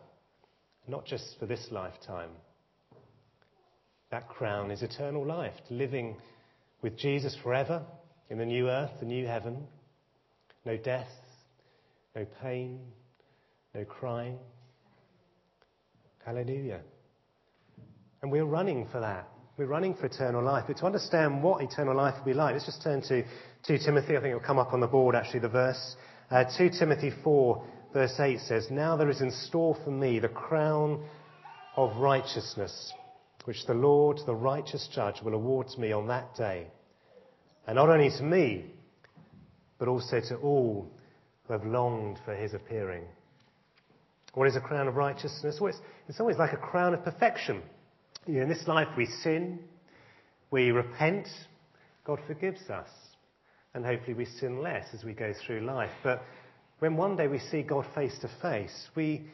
not 0.87 1.05
just 1.05 1.35
for 1.39 1.45
this 1.45 1.67
lifetime. 1.71 2.31
That 4.11 4.27
crown 4.29 4.69
is 4.69 4.83
eternal 4.83 5.25
life, 5.25 5.55
living 5.69 6.17
with 6.81 6.97
Jesus 6.97 7.35
forever 7.41 7.81
in 8.29 8.37
the 8.37 8.45
new 8.45 8.69
earth, 8.69 8.91
the 8.99 9.05
new 9.05 9.25
heaven. 9.25 9.65
No 10.65 10.77
death, 10.77 11.07
no 12.15 12.25
pain, 12.41 12.79
no 13.73 13.83
crying, 13.85 14.37
Hallelujah. 16.25 16.81
And 18.21 18.31
we're 18.31 18.45
running 18.45 18.87
for 18.91 19.01
that. 19.01 19.27
We're 19.57 19.67
running 19.67 19.93
for 19.93 20.05
eternal 20.05 20.43
life. 20.43 20.63
But 20.67 20.77
to 20.77 20.85
understand 20.85 21.43
what 21.43 21.61
eternal 21.61 21.95
life 21.95 22.15
will 22.17 22.25
be 22.25 22.33
like, 22.33 22.53
let's 22.53 22.65
just 22.65 22.81
turn 22.81 23.01
to 23.03 23.23
2 23.67 23.77
Timothy. 23.85 24.17
I 24.17 24.21
think 24.21 24.27
it'll 24.27 24.39
come 24.39 24.57
up 24.57 24.73
on 24.73 24.79
the 24.79 24.87
board, 24.87 25.15
actually, 25.15 25.41
the 25.41 25.49
verse. 25.49 25.95
Uh, 26.31 26.45
2 26.57 26.71
Timothy 26.79 27.11
4, 27.23 27.65
verse 27.93 28.19
8 28.19 28.39
says, 28.39 28.67
Now 28.71 28.95
there 28.95 29.09
is 29.09 29.21
in 29.21 29.31
store 29.31 29.77
for 29.83 29.91
me 29.91 30.19
the 30.19 30.29
crown 30.29 31.05
of 31.75 31.97
righteousness, 31.97 32.93
which 33.45 33.65
the 33.67 33.73
Lord, 33.73 34.19
the 34.25 34.33
righteous 34.33 34.89
judge, 34.93 35.21
will 35.21 35.33
award 35.33 35.67
to 35.69 35.79
me 35.79 35.91
on 35.91 36.07
that 36.07 36.35
day. 36.35 36.67
And 37.67 37.75
not 37.75 37.89
only 37.89 38.09
to 38.09 38.23
me, 38.23 38.65
but 39.77 39.87
also 39.87 40.21
to 40.29 40.35
all 40.37 40.89
who 41.45 41.53
have 41.53 41.65
longed 41.65 42.19
for 42.25 42.33
his 42.33 42.53
appearing. 42.53 43.03
What 44.33 44.47
is 44.47 44.55
a 44.55 44.61
crown 44.61 44.87
of 44.87 44.95
righteousness? 44.95 45.57
Well, 45.59 45.69
it's 45.69 45.79
in 46.07 46.13
some 46.13 46.25
ways 46.25 46.37
like 46.37 46.53
a 46.53 46.57
crown 46.57 46.93
of 46.93 47.03
perfection. 47.03 47.61
You 48.25 48.35
know, 48.35 48.43
in 48.43 48.49
this 48.49 48.67
life 48.67 48.87
we 48.97 49.05
sin, 49.05 49.59
we 50.49 50.71
repent, 50.71 51.27
God 52.05 52.19
forgives 52.27 52.69
us, 52.69 52.89
and 53.73 53.85
hopefully 53.85 54.13
we 54.13 54.25
sin 54.25 54.61
less 54.61 54.85
as 54.93 55.03
we 55.03 55.13
go 55.13 55.33
through 55.45 55.61
life. 55.61 55.91
But 56.03 56.23
when 56.79 56.97
one 56.97 57.15
day 57.15 57.27
we 57.27 57.39
see 57.39 57.61
God 57.61 57.85
face 57.93 58.17
to 58.21 58.29
face, 58.41 58.89
we 58.95 59.27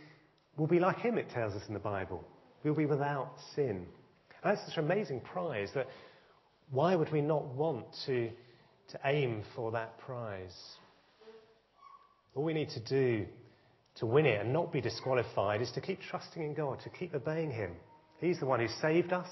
will 0.57 0.67
be 0.67 0.79
like 0.79 0.97
him, 0.99 1.17
it 1.17 1.29
tells 1.29 1.53
us 1.53 1.63
in 1.67 1.73
the 1.73 1.79
Bible. 1.79 2.23
We'll 2.63 2.75
be 2.75 2.85
without 2.85 3.33
sin. 3.55 3.85
And 4.43 4.51
that's 4.57 4.65
such 4.67 4.77
an 4.77 4.85
amazing 4.85 5.21
prize 5.21 5.69
that 5.75 5.87
why 6.71 6.95
would 6.95 7.11
we 7.11 7.21
not 7.21 7.45
want 7.45 7.85
to, 8.05 8.29
to 8.89 8.99
aim 9.05 9.43
for 9.55 9.71
that 9.71 9.97
prize? 9.99 10.55
All 12.35 12.43
we 12.43 12.53
need 12.53 12.69
to 12.69 12.79
do 12.79 13.25
to 13.99 14.05
win 14.05 14.25
it 14.25 14.39
and 14.39 14.53
not 14.53 14.71
be 14.71 14.81
disqualified 14.81 15.61
is 15.61 15.71
to 15.71 15.81
keep 15.81 15.99
trusting 16.01 16.41
in 16.41 16.53
God, 16.53 16.79
to 16.83 16.89
keep 16.89 17.13
obeying 17.13 17.51
Him. 17.51 17.71
He's 18.19 18.39
the 18.39 18.45
one 18.45 18.59
who 18.59 18.67
saved 18.81 19.13
us. 19.13 19.29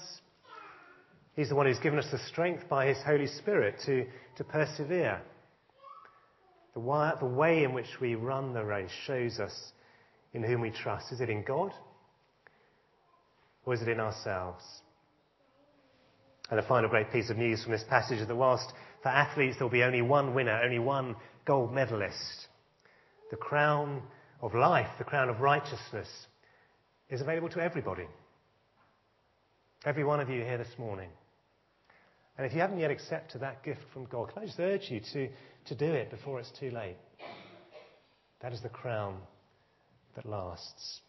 He's 1.34 1.48
the 1.48 1.54
one 1.54 1.66
who's 1.66 1.78
given 1.78 1.98
us 1.98 2.10
the 2.10 2.18
strength 2.30 2.68
by 2.68 2.86
His 2.86 2.98
Holy 3.04 3.26
Spirit 3.26 3.76
to, 3.86 4.06
to 4.36 4.44
persevere. 4.44 5.20
The 6.74 6.80
way, 6.80 7.10
the 7.18 7.26
way 7.26 7.64
in 7.64 7.72
which 7.72 8.00
we 8.00 8.14
run 8.14 8.52
the 8.52 8.64
race 8.64 8.90
shows 9.06 9.38
us 9.38 9.54
in 10.34 10.42
whom 10.42 10.60
we 10.60 10.70
trust. 10.70 11.12
Is 11.12 11.20
it 11.20 11.30
in 11.30 11.42
God? 11.42 11.72
Or 13.64 13.74
is 13.74 13.82
it 13.82 13.88
in 13.88 14.00
ourselves? 14.00 14.64
And 16.50 16.58
a 16.58 16.66
final 16.66 16.88
great 16.88 17.10
piece 17.10 17.30
of 17.30 17.36
news 17.36 17.62
from 17.62 17.72
this 17.72 17.84
passage 17.88 18.20
is 18.20 18.28
that 18.28 18.36
whilst 18.36 18.72
for 19.02 19.08
athletes 19.08 19.56
there 19.58 19.66
will 19.66 19.72
be 19.72 19.82
only 19.82 20.02
one 20.02 20.34
winner, 20.34 20.60
only 20.62 20.78
one 20.78 21.16
gold 21.46 21.72
medalist, 21.72 22.48
the 23.30 23.36
crown 23.36 24.02
of 24.40 24.54
life, 24.54 24.88
the 24.98 25.04
crown 25.04 25.28
of 25.28 25.40
righteousness, 25.40 26.08
is 27.10 27.20
available 27.20 27.48
to 27.50 27.60
everybody. 27.60 28.06
Every 29.84 30.04
one 30.04 30.20
of 30.20 30.28
you 30.28 30.42
here 30.42 30.58
this 30.58 30.78
morning. 30.78 31.10
And 32.36 32.46
if 32.46 32.52
you 32.52 32.60
haven't 32.60 32.78
yet 32.78 32.90
accepted 32.90 33.40
that 33.40 33.64
gift 33.64 33.80
from 33.92 34.04
God, 34.06 34.32
can 34.32 34.42
I 34.42 34.46
just 34.46 34.60
urge 34.60 34.90
you 34.90 35.00
to, 35.12 35.28
to 35.66 35.74
do 35.74 35.86
it 35.86 36.10
before 36.10 36.38
it's 36.38 36.52
too 36.58 36.70
late? 36.70 36.96
That 38.40 38.52
is 38.52 38.62
the 38.62 38.68
crown 38.68 39.18
that 40.14 40.24
lasts. 40.24 41.00